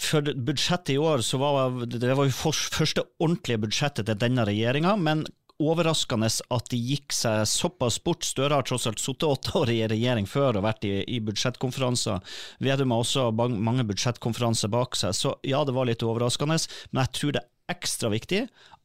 for 0.00 0.30
budsjettet 0.46 0.94
i 0.94 1.00
år 1.02 1.24
så 1.26 1.40
var 1.42 1.82
det 1.84 2.14
var 2.14 2.28
jo 2.28 2.52
første 2.54 3.04
ordentlige 3.24 3.62
budsjettet 3.64 4.08
til 4.10 4.20
denne 4.20 4.44
regjeringa, 4.46 4.94
men 5.00 5.24
overraskende 5.62 6.28
at 6.28 6.70
de 6.72 6.78
gikk 6.80 7.14
seg 7.14 7.44
såpass 7.46 8.00
bort. 8.02 8.26
Støre 8.26 8.58
har 8.58 8.66
tross 8.66 8.88
alt 8.90 9.02
sittet 9.02 9.28
åtte 9.28 9.54
år 9.60 9.70
i 9.70 9.80
regjering 9.90 10.26
før 10.28 10.58
og 10.58 10.66
vært 10.66 10.86
i, 10.88 10.96
i 11.06 11.20
budsjettkonferanser. 11.24 12.36
Vedum 12.64 12.94
har 12.94 13.04
også 13.04 13.28
mange 13.34 13.86
budsjettkonferanser 13.88 14.72
bak 14.74 14.98
seg, 14.98 15.14
så 15.14 15.36
ja, 15.46 15.62
det 15.64 15.76
var 15.76 15.88
litt 15.88 16.02
overraskende. 16.06 16.58
Men 16.90 17.04
jeg 17.04 17.14
tror 17.18 17.36
det 17.36 17.44
er 17.44 17.76
ekstra 17.76 18.10
viktig 18.12 18.44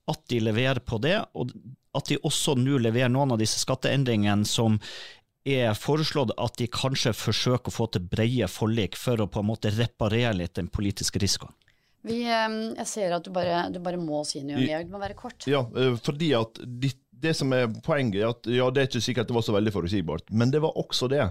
at 0.09 0.25
de 0.31 0.41
leverer 0.41 0.81
på 0.81 0.97
det, 1.01 1.17
og 1.37 1.53
at 1.97 2.09
de 2.09 2.19
også 2.25 2.55
nå 2.57 2.79
leverer 2.81 3.09
noen 3.11 3.33
av 3.33 3.41
disse 3.41 3.61
skatteendringene 3.61 4.45
som 4.47 4.77
er 5.49 5.73
foreslått 5.77 6.35
at 6.37 6.59
de 6.59 6.67
kanskje 6.69 7.15
forsøker 7.17 7.71
å 7.71 7.73
få 7.73 7.87
til 7.93 8.05
brede 8.11 8.49
forlik 8.51 8.97
for 8.99 9.21
å 9.21 9.29
på 9.31 9.41
en 9.41 9.49
måte 9.49 9.71
reparere 9.73 10.35
litt 10.37 10.57
den 10.59 10.69
politiske 10.69 11.21
risikoen. 11.21 11.55
Vi, 12.07 12.21
jeg 12.23 12.87
ser 12.87 13.13
at 13.17 13.25
du 13.25 13.31
bare, 13.35 13.65
du 13.73 13.79
bare 13.83 13.99
må 13.99 14.21
si 14.27 14.41
noe, 14.45 14.61
Georg. 14.63 14.87
Det 14.87 14.93
må 14.93 15.01
være 15.01 15.17
kort. 15.19 15.47
Ja, 15.49 15.65
eh, 15.75 15.95
fordi 15.99 16.31
at 16.37 16.61
det, 16.63 16.93
det 17.11 17.35
som 17.37 17.51
er 17.55 17.67
poenget, 17.85 18.21
er 18.21 18.29
at 18.31 18.51
ja, 18.51 18.69
det 18.71 18.83
er 18.83 18.91
ikke 18.91 19.03
sikkert 19.03 19.31
det 19.31 19.35
var 19.35 19.45
så 19.45 19.55
veldig 19.57 19.75
forutsigbart, 19.75 20.31
men 20.31 20.53
det 20.53 20.63
var 20.63 20.79
også 20.79 21.09
det. 21.11 21.25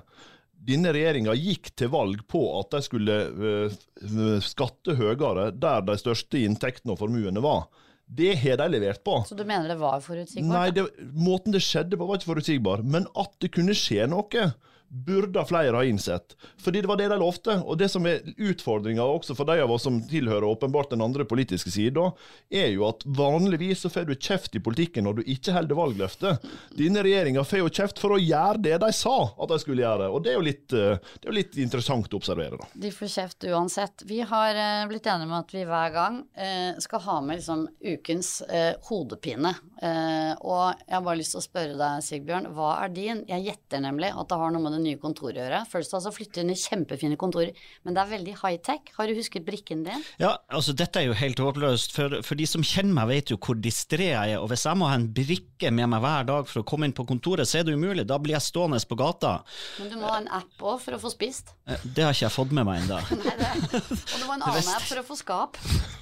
Denne 0.69 0.93
regjeringa 0.93 1.33
gikk 1.39 1.71
til 1.79 1.93
valg 1.93 2.25
på 2.29 2.43
at 2.59 2.75
de 2.75 2.81
skulle 2.85 3.19
uh, 3.31 4.41
skatte 4.45 4.97
høyere 4.99 5.53
der 5.55 5.85
de 5.87 5.95
største 6.01 6.43
inntektene 6.43 6.93
og 6.97 7.01
formuene 7.01 7.41
var. 7.45 7.69
Det 8.09 8.33
har 8.41 8.59
de 8.61 8.67
levert 8.73 9.01
på. 9.05 9.21
Så 9.29 9.37
du 9.37 9.45
mener 9.45 9.69
det 9.69 9.79
var 9.81 10.01
forutsigbart? 10.05 10.49
Nei, 10.51 10.69
det, 10.75 10.87
måten 11.13 11.55
det 11.55 11.61
skjedde 11.65 11.97
på 12.01 12.09
var 12.09 12.19
ikke 12.19 12.33
forutsigbar. 12.33 12.83
Men 12.85 13.07
at 13.21 13.35
det 13.41 13.53
kunne 13.55 13.77
skje 13.77 14.09
noe 14.09 14.49
burde 14.89 15.45
flere 15.45 15.77
ha 15.77 15.85
innsett. 15.85 16.37
Fordi 16.59 16.81
det 16.81 16.89
var 16.89 16.97
det 16.97 17.09
de 17.13 17.19
lovte. 17.21 17.59
Og 17.65 17.79
det 17.79 17.91
som 17.93 18.07
er 18.09 18.25
utfordringa 18.37 19.05
også 19.05 19.37
for 19.37 19.49
de 19.49 19.61
av 19.63 19.73
oss 19.73 19.85
som 19.87 20.01
tilhører 20.09 20.47
åpenbart 20.49 20.91
den 20.95 21.05
andre 21.05 21.27
politiske 21.29 21.73
sida, 21.73 22.11
er 22.51 22.71
jo 22.73 22.87
at 22.89 23.05
vanligvis 23.05 23.85
så 23.85 23.93
får 23.93 24.09
du 24.09 24.15
kjeft 24.17 24.57
i 24.57 24.63
politikken 24.65 25.07
når 25.07 25.21
du 25.21 25.33
ikke 25.35 25.55
holder 25.57 25.79
valgløftet. 25.79 26.49
Denne 26.79 27.05
regjeringa 27.05 27.45
får 27.45 27.63
jo 27.63 27.73
kjeft 27.81 28.01
for 28.03 28.17
å 28.17 28.21
gjøre 28.21 28.63
det 28.65 28.77
de 28.83 28.91
sa 28.97 29.17
at 29.29 29.53
de 29.53 29.61
skulle 29.63 29.85
gjøre. 29.85 30.11
Og 30.13 30.25
det 30.25 30.33
er 30.33 30.39
jo 30.39 30.47
litt, 30.47 30.73
eh, 30.73 31.13
er 31.25 31.37
litt 31.37 31.59
interessant 31.61 32.13
å 32.13 32.21
observere, 32.21 32.61
da. 32.61 32.69
De 32.75 32.93
får 32.95 33.13
kjeft 33.13 33.49
uansett. 33.49 34.07
Vi 34.09 34.21
har 34.21 34.57
eh, 34.57 34.87
blitt 34.91 35.07
enige 35.07 35.31
med 35.31 35.41
at 35.43 35.55
vi 35.55 35.67
hver 35.69 35.95
gang 35.95 36.23
eh, 36.35 36.73
skal 36.83 37.05
ha 37.05 37.21
med 37.25 37.41
liksom 37.41 37.67
ukens 37.79 38.43
hodepine. 38.89 39.51
Og 39.79 40.81
jeg 40.83 40.95
har 40.95 41.03
bare 41.05 41.19
lyst 41.21 41.35
til 41.35 41.41
å 41.41 41.45
spørre 41.45 41.77
deg, 41.79 42.03
Sigbjørn, 42.05 42.49
hva 42.57 42.73
er 42.83 42.93
din? 42.95 43.23
Jeg 43.29 43.45
gjetter 43.47 43.83
nemlig 43.83 44.11
at 44.11 44.31
det 44.31 44.39
har 44.41 44.53
noe 44.55 44.63
med 44.65 44.75
det 44.75 44.78
nye 44.83 44.99
kontoret 45.01 45.37
å 45.39 45.45
gjøre. 45.45 45.61
First 45.71 45.95
altså 45.97 46.13
flytte 46.15 46.43
inn 46.43 46.53
i 46.53 46.57
kjempefine 46.59 47.17
kontorer, 47.21 47.53
men 47.85 47.97
det 47.97 48.03
er 48.05 48.11
veldig 48.13 48.35
high-tech. 48.43 48.93
Har 48.99 49.09
du 49.11 49.15
husket 49.19 49.45
brikken 49.47 49.85
din? 49.87 50.05
Ja, 50.23 50.35
altså 50.55 50.75
dette 50.77 51.01
er 51.03 51.09
jo 51.09 51.17
helt 51.19 51.39
håpløst. 51.43 51.95
For, 51.97 52.19
for 52.27 52.39
de 52.39 52.47
som 52.49 52.65
kjenner 52.67 52.95
meg, 53.01 53.09
vet 53.13 53.33
jo 53.35 53.39
hvor 53.43 53.59
distré 53.63 54.11
jeg 54.13 54.35
er. 54.37 54.43
Og 54.43 54.49
hvis 54.53 54.67
jeg 54.69 54.79
må 54.81 54.89
ha 54.91 54.97
en 54.99 55.09
brikke 55.15 55.73
med 55.75 55.91
meg 55.93 56.03
hver 56.05 56.29
dag 56.29 56.49
for 56.51 56.63
å 56.63 56.67
komme 56.69 56.89
inn 56.89 56.95
på 56.97 57.07
kontoret, 57.09 57.49
så 57.49 57.61
er 57.61 57.69
det 57.69 57.77
umulig. 57.79 58.07
Da 58.09 58.19
blir 58.23 58.37
jeg 58.37 58.47
stående 58.49 58.79
på 58.89 58.97
gata. 59.01 59.35
Men 59.81 59.91
du 59.93 59.97
må 60.01 60.07
ha 60.11 60.19
en 60.23 60.29
app 60.39 60.63
òg 60.65 60.79
for 60.85 60.97
å 60.97 61.01
få 61.03 61.11
spist. 61.13 61.55
Eh, 61.69 61.83
Det 61.95 62.05
har 62.07 62.15
ikke 62.15 62.27
jeg 62.29 62.35
fått 62.37 62.53
med 62.57 62.67
meg 62.69 62.85
ennå. 62.85 62.99
Og 63.03 64.17
du 64.19 64.25
må 64.27 64.33
ha 64.33 64.37
en 64.39 64.45
annen 64.49 64.71
app 64.75 64.87
for 64.89 65.01
å 65.01 65.05
få 65.07 65.17
skap. 65.19 65.59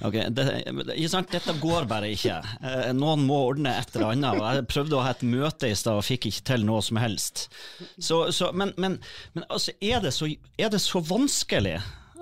Ok, 0.07 0.17
det, 0.37 0.45
ikke 0.95 1.11
sant? 1.11 1.31
Dette 1.33 1.55
går 1.61 1.87
bare 1.89 2.11
ikke. 2.13 2.37
Eh, 2.61 2.91
Noen 2.97 3.25
må 3.27 3.39
ordne 3.49 3.73
et 3.81 3.95
eller 3.95 4.13
annet. 4.13 4.41
Jeg 4.57 4.67
prøvde 4.71 4.97
å 4.99 5.03
ha 5.05 5.13
et 5.15 5.23
møte 5.27 5.69
i 5.71 5.75
stad 5.77 5.99
og 5.99 6.05
fikk 6.07 6.29
ikke 6.29 6.45
til 6.53 6.65
noe 6.67 6.83
som 6.85 6.99
helst. 7.01 7.47
Så, 7.97 8.21
så, 8.35 8.51
men 8.57 8.66
men, 8.77 8.97
men 9.35 9.45
altså, 9.49 9.73
er 9.81 10.01
det 10.03 10.13
så, 10.15 10.29
er 10.59 10.73
det 10.73 10.81
så 10.83 11.01
vanskelig? 11.03 11.77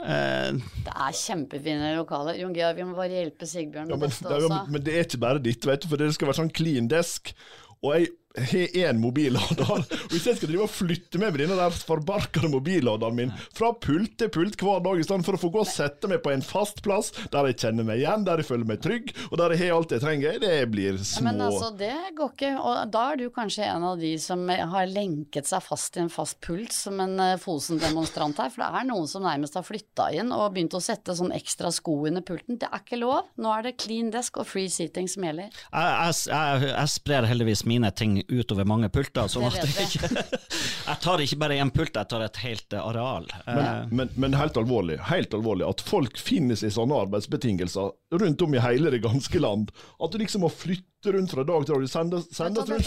Eh, 0.06 0.52
Det 0.86 0.94
er 0.94 1.16
kjempefine 1.18 1.94
lokaler. 1.98 2.38
Jon 2.42 2.54
Georg, 2.56 2.78
vi 2.78 2.86
må 2.88 2.98
bare 2.98 3.16
hjelpe 3.16 3.48
Sigbjørn 3.50 3.90
Ja, 3.90 3.98
men, 3.98 4.12
dette 4.12 4.30
det 4.30 4.52
er 4.52 4.70
men 4.70 4.86
det 4.86 4.94
er 4.96 5.08
ikke 5.08 5.24
bare 5.24 5.42
ditt, 5.42 5.66
vet 5.66 5.86
du, 5.86 5.90
for 5.92 6.02
det 6.02 6.12
skal 6.16 6.30
være 6.30 6.42
sånn 6.44 6.54
clean 6.54 6.90
desk. 6.92 7.34
Og 7.82 7.96
jeg 7.96 8.12
har 8.38 8.76
én 8.76 9.00
mobillader. 9.00 9.86
Hvis 10.12 10.28
jeg 10.28 10.40
skal 10.40 10.52
drive 10.52 10.66
og 10.68 10.72
flytte 10.72 11.20
med 11.22 11.38
denne 11.40 11.58
der 11.58 11.76
forbarkede 11.88 12.50
mobilladeren 12.52 13.18
min 13.18 13.34
fra 13.56 13.72
pult 13.74 14.18
til 14.20 14.32
pult 14.34 14.60
hver 14.62 14.84
dag, 14.86 15.00
i 15.00 15.06
stedet 15.06 15.28
for 15.28 15.38
å 15.38 15.42
få 15.42 15.52
gå 15.54 15.64
og 15.64 15.70
sette 15.70 16.10
meg 16.12 16.22
på 16.24 16.34
en 16.34 16.44
fast 16.46 16.82
plass 16.86 17.12
der 17.34 17.50
jeg 17.50 17.60
kjenner 17.64 17.88
meg 17.88 18.02
igjen, 18.02 18.26
der 18.28 18.42
jeg 18.42 18.50
føler 18.50 18.70
meg 18.70 18.82
trygg, 18.84 19.12
og 19.30 19.38
der 19.42 19.56
jeg 19.56 19.64
har 19.64 19.78
alt 19.78 19.96
jeg 19.96 20.04
trenger, 20.04 20.40
det 20.42 20.54
blir 20.72 21.00
små 21.02 21.30
Men 21.30 21.46
altså, 21.48 21.72
det 21.80 21.94
går 22.18 22.34
ikke. 22.36 22.52
Og 22.60 22.82
da 22.94 23.04
er 23.12 23.22
du 23.22 23.26
kanskje 23.34 23.68
en 23.68 23.88
av 23.92 24.02
de 24.02 24.14
som 24.22 24.44
har 24.50 24.90
lenket 24.92 25.50
seg 25.50 25.64
fast 25.66 25.98
i 25.98 26.04
en 26.04 26.12
fast 26.14 26.40
pult 26.46 26.74
som 26.76 27.00
en 27.04 27.18
eh, 27.22 27.36
Fosen-demonstrant 27.42 28.40
her. 28.42 28.52
For 28.54 28.64
det 28.64 28.82
er 28.82 28.90
noen 28.90 29.10
som 29.10 29.26
nærmest 29.26 29.58
har 29.58 29.66
flytta 29.66 30.10
inn 30.16 30.34
og 30.36 30.54
begynt 30.56 30.76
å 30.78 30.84
sette 30.84 31.16
sånn 31.18 31.34
ekstra 31.36 31.72
sko 31.74 31.98
under 32.10 32.24
pulten. 32.26 32.60
Det 32.62 32.70
er 32.70 32.84
ikke 32.84 33.00
lov. 33.02 33.30
Nå 33.42 33.52
er 33.54 33.68
det 33.68 33.76
clean 33.82 34.12
desk 34.14 34.40
og 34.42 34.48
free 34.50 34.72
seating 34.72 35.10
som 35.12 35.26
gjelder. 35.28 35.52
jeg, 35.52 35.96
jeg, 35.96 36.20
jeg, 36.32 36.72
jeg 36.72 36.94
sprer 36.96 37.30
heldigvis 37.30 37.66
mine 37.70 37.92
ting 37.96 38.20
utover 38.30 38.68
mange 38.68 38.90
pulter, 38.94 39.28
sånn 39.32 39.48
at 39.50 39.60
jeg 39.62 39.88
ikke 39.90 40.24
Jeg 40.86 41.00
tar 41.02 41.22
ikke 41.24 41.38
bare 41.42 41.58
én 41.62 41.72
pult, 41.74 41.96
jeg 41.98 42.10
tar 42.12 42.22
et 42.26 42.42
helt 42.44 42.74
eh, 42.78 42.88
areal. 42.92 43.26
Eh, 43.46 43.56
Men, 43.56 43.88
men, 43.90 44.10
men 44.22 44.38
helt 44.38 44.58
alvorlig, 44.62 45.00
helt 45.10 45.34
alvorlig, 45.34 45.66
at 45.68 45.82
folk 45.86 46.20
finner 46.22 46.58
seg 46.60 46.70
i 46.70 46.76
sånne 46.76 47.00
arbeidsbetingelser 47.08 47.94
rundt 48.22 48.42
om 48.46 48.54
i 48.56 48.62
hele 48.62 48.92
det 48.94 49.02
ganske 49.04 49.40
land. 49.42 49.72
At 50.00 50.14
du 50.14 50.22
liksom 50.22 50.46
må 50.46 50.52
flytte 50.54 51.12
rundt 51.14 51.32
fra 51.32 51.44
dag 51.46 51.66
til 51.66 51.76
dag. 51.76 51.82
Du 51.82 51.88
sendes, 51.90 52.28
sendes, 52.34 52.70
rundt, 52.70 52.86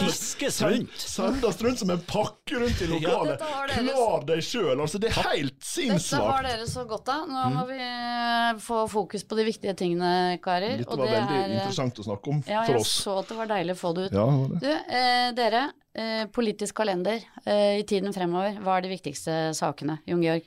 som 0.55 0.71
rundt. 0.71 0.95
sendes 0.99 1.61
rundt 1.63 1.79
som 1.83 1.91
en 1.95 2.01
pakke 2.09 2.59
rundt 2.63 2.81
i 2.83 2.89
lokalet. 2.91 3.43
Klar 3.75 4.25
deg 4.27 4.43
sjøl. 4.43 4.75
Altså, 4.81 4.99
det 5.03 5.13
er 5.13 5.19
helt 5.29 5.61
Dette 5.63 6.23
har 6.23 6.47
dere 6.47 6.67
så 6.71 6.83
godt 6.89 7.11
av. 7.15 7.29
Nå 7.31 7.45
må 7.55 7.67
vi 7.69 7.79
eh, 7.79 8.59
få 8.63 8.81
fokus 8.91 9.27
på 9.29 9.39
de 9.39 9.47
viktige 9.47 9.75
tingene, 9.79 10.39
karer. 10.43 10.81
Dette 10.81 10.91
og 10.91 11.03
var 11.03 11.13
det 11.13 11.19
veldig 11.19 11.39
er, 11.39 11.55
interessant 11.61 12.03
å 12.03 12.09
snakke 12.09 12.33
om 12.35 12.43
Ja, 12.49 12.65
for 12.67 12.79
jeg 12.81 12.89
så 12.91 13.17
at 13.23 13.31
det 13.31 13.39
var 13.39 13.53
deilig 13.55 13.77
å 13.77 13.81
få 13.85 13.95
det 13.99 14.09
ut. 14.09 14.19
Ja, 14.19 14.27
det. 14.55 14.61
Du, 14.65 14.71
eh, 14.99 15.28
dere. 15.37 15.69
Eh, 15.99 16.27
politisk 16.31 16.77
kalender 16.79 17.25
eh, 17.45 17.81
i 17.81 17.85
tiden 17.89 18.15
fremover. 18.15 18.61
Hva 18.63 18.79
er 18.79 18.87
de 18.87 18.93
viktigste 18.93 19.41
sakene? 19.57 19.99
Jon 20.09 20.23
Georg? 20.23 20.47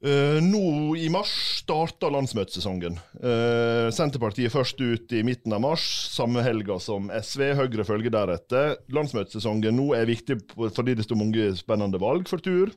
Uh, 0.00 0.38
nå 0.40 0.94
i 0.96 1.10
mars 1.12 1.28
starter 1.60 2.08
landsmøtesesongen. 2.14 2.94
Uh, 3.20 3.92
Senterpartiet 3.92 4.48
først 4.48 4.80
ut 4.80 5.12
i 5.12 5.20
midten 5.26 5.52
av 5.52 5.60
mars, 5.60 5.84
samme 6.14 6.40
helga 6.40 6.78
som 6.80 7.10
SV. 7.12 7.50
Høyre 7.58 7.84
følger 7.84 8.14
deretter. 8.14 8.78
Landsmøtesesongen 8.96 9.76
nå 9.76 9.90
er 9.98 10.08
viktig 10.08 10.38
fordi 10.56 10.96
det 10.96 11.04
står 11.04 11.20
mange 11.20 11.50
spennende 11.60 12.00
valg 12.00 12.32
for 12.32 12.40
tur. 12.40 12.72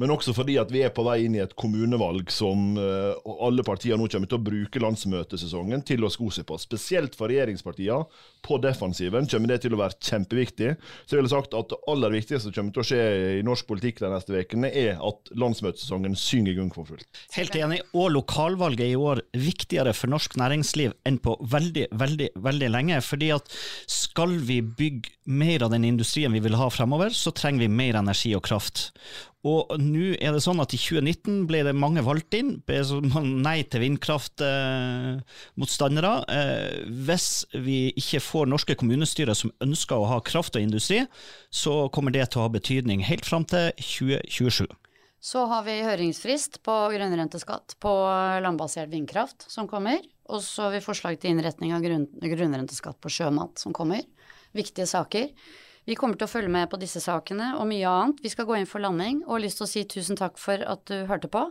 Men 0.00 0.12
også 0.14 0.32
fordi 0.36 0.56
at 0.60 0.70
vi 0.72 0.80
er 0.86 0.92
på 0.94 1.04
vei 1.04 1.18
inn 1.26 1.36
i 1.36 1.42
et 1.42 1.52
kommunevalg 1.58 2.30
som 2.32 2.78
eh, 2.80 3.32
alle 3.44 3.64
partier 3.66 3.98
nå 4.00 4.08
kommer 4.08 4.30
til 4.30 4.38
å 4.38 4.44
bruke 4.44 4.80
landsmøtesesongen 4.82 5.84
til 5.86 6.06
å 6.06 6.10
sko 6.12 6.30
seg 6.32 6.48
på. 6.48 6.56
Spesielt 6.60 7.16
for 7.18 7.32
regjeringspartiene. 7.32 8.06
På 8.40 8.56
defensiven 8.62 9.28
kommer 9.28 9.52
det 9.52 9.60
til 9.66 9.76
å 9.76 9.80
være 9.82 9.98
kjempeviktig. 10.00 10.70
Så 11.04 11.14
jeg 11.14 11.20
ville 11.20 11.32
sagt 11.32 11.56
at 11.56 11.72
det 11.72 11.80
aller 11.92 12.14
viktigste 12.14 12.46
som 12.46 12.56
kommer 12.56 12.76
til 12.76 12.82
å 12.82 12.88
skje 12.88 13.02
i 13.40 13.44
norsk 13.44 13.68
politikk 13.68 14.00
de 14.00 14.12
neste 14.14 14.40
ukene, 14.40 14.70
er 14.72 14.96
at 14.96 15.32
landsmøtesesongen 15.36 16.16
synger 16.18 16.56
gung 16.56 16.72
for 16.72 16.88
fullt. 16.88 17.20
Helt 17.36 17.58
enig, 17.60 17.82
og 17.92 18.14
lokalvalget 18.16 18.86
er 18.86 18.94
i 18.94 19.00
år 19.10 19.22
viktigere 19.36 19.92
for 19.96 20.12
norsk 20.12 20.38
næringsliv 20.40 20.96
enn 21.08 21.20
på 21.20 21.36
veldig, 21.52 21.90
veldig, 22.00 22.30
veldig 22.48 22.72
lenge. 22.72 23.00
fordi 23.04 23.30
at 23.34 23.48
skal 23.90 24.38
vi 24.46 24.60
bygge 24.62 25.12
mer 25.30 25.64
av 25.64 25.70
den 25.74 25.84
industrien 25.84 26.32
vi 26.32 26.42
vil 26.42 26.56
ha 26.58 26.68
fremover, 26.72 27.12
så 27.14 27.32
trenger 27.36 27.66
vi 27.66 27.74
mer 27.80 28.00
energi 28.00 28.32
og 28.36 28.44
kraft. 28.46 28.90
Og 29.48 29.72
nå 29.80 30.20
er 30.20 30.34
det 30.36 30.42
sånn 30.44 30.60
at 30.60 30.74
i 30.76 30.78
2019 30.80 31.46
ble 31.48 31.62
det 31.64 31.72
mange 31.72 32.04
valgt 32.04 32.36
inn, 32.36 32.60
ble 32.68 32.84
nei 33.40 33.64
til 33.64 33.80
vindkraftmotstandere. 33.86 36.12
Eh, 36.28 36.84
hvis 37.08 37.48
vi 37.54 37.88
ikke 37.96 38.20
får 38.20 38.46
norske 38.52 38.76
kommunestyrer 38.76 39.32
som 39.38 39.48
ønsker 39.64 39.96
å 39.96 40.10
ha 40.12 40.20
kraft 40.20 40.56
og 40.60 40.64
industri, 40.66 41.08
så 41.48 41.88
kommer 41.94 42.12
det 42.12 42.28
til 42.28 42.38
å 42.42 42.44
ha 42.44 42.52
betydning 42.52 43.00
helt 43.08 43.24
fram 43.24 43.48
til 43.48 43.72
2027. 43.80 44.68
Så 45.20 45.44
har 45.48 45.64
vi 45.64 45.82
høringsfrist 45.84 46.62
på 46.64 46.74
grunnrenteskatt 46.94 47.76
på 47.80 47.90
landbasert 48.44 48.88
vindkraft 48.92 49.44
som 49.52 49.68
kommer. 49.68 50.00
Og 50.32 50.40
så 50.44 50.62
har 50.66 50.76
vi 50.76 50.84
forslag 50.84 51.18
til 51.20 51.34
innretning 51.34 51.74
av 51.76 51.84
grunn, 51.84 52.06
grunnrenteskatt 52.20 53.00
på 53.00 53.12
sjømat 53.12 53.60
som 53.60 53.72
kommer. 53.76 54.00
Viktige 54.56 54.88
saker. 54.88 55.28
Vi 55.88 55.96
kommer 55.96 56.18
til 56.18 56.28
å 56.28 56.30
følge 56.30 56.52
med 56.52 56.68
på 56.70 56.78
disse 56.80 57.00
sakene 57.02 57.54
og 57.56 57.68
mye 57.70 57.88
annet. 57.88 58.20
Vi 58.24 58.32
skal 58.32 58.46
gå 58.48 58.58
inn 58.58 58.68
for 58.68 58.84
landing 58.84 59.22
og 59.26 59.38
har 59.38 59.44
lyst 59.46 59.60
til 59.60 59.66
å 59.66 59.70
si 59.70 59.84
tusen 59.88 60.18
takk 60.20 60.38
for 60.38 60.60
at 60.60 60.84
du 60.90 61.06
hørte 61.08 61.30
på. 61.32 61.46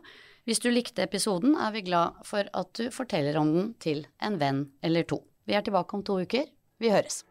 Hvis 0.48 0.62
du 0.64 0.70
likte 0.72 1.04
episoden, 1.06 1.58
er 1.58 1.74
vi 1.76 1.84
glad 1.90 2.22
for 2.26 2.48
at 2.58 2.72
du 2.78 2.88
forteller 2.94 3.38
om 3.42 3.52
den 3.54 3.74
til 3.82 4.06
en 4.22 4.40
venn 4.42 4.68
eller 4.86 5.06
to. 5.10 5.22
Vi 5.50 5.58
er 5.58 5.66
tilbake 5.66 5.98
om 5.98 6.06
to 6.06 6.22
uker. 6.22 6.48
Vi 6.80 6.94
høres. 6.94 7.24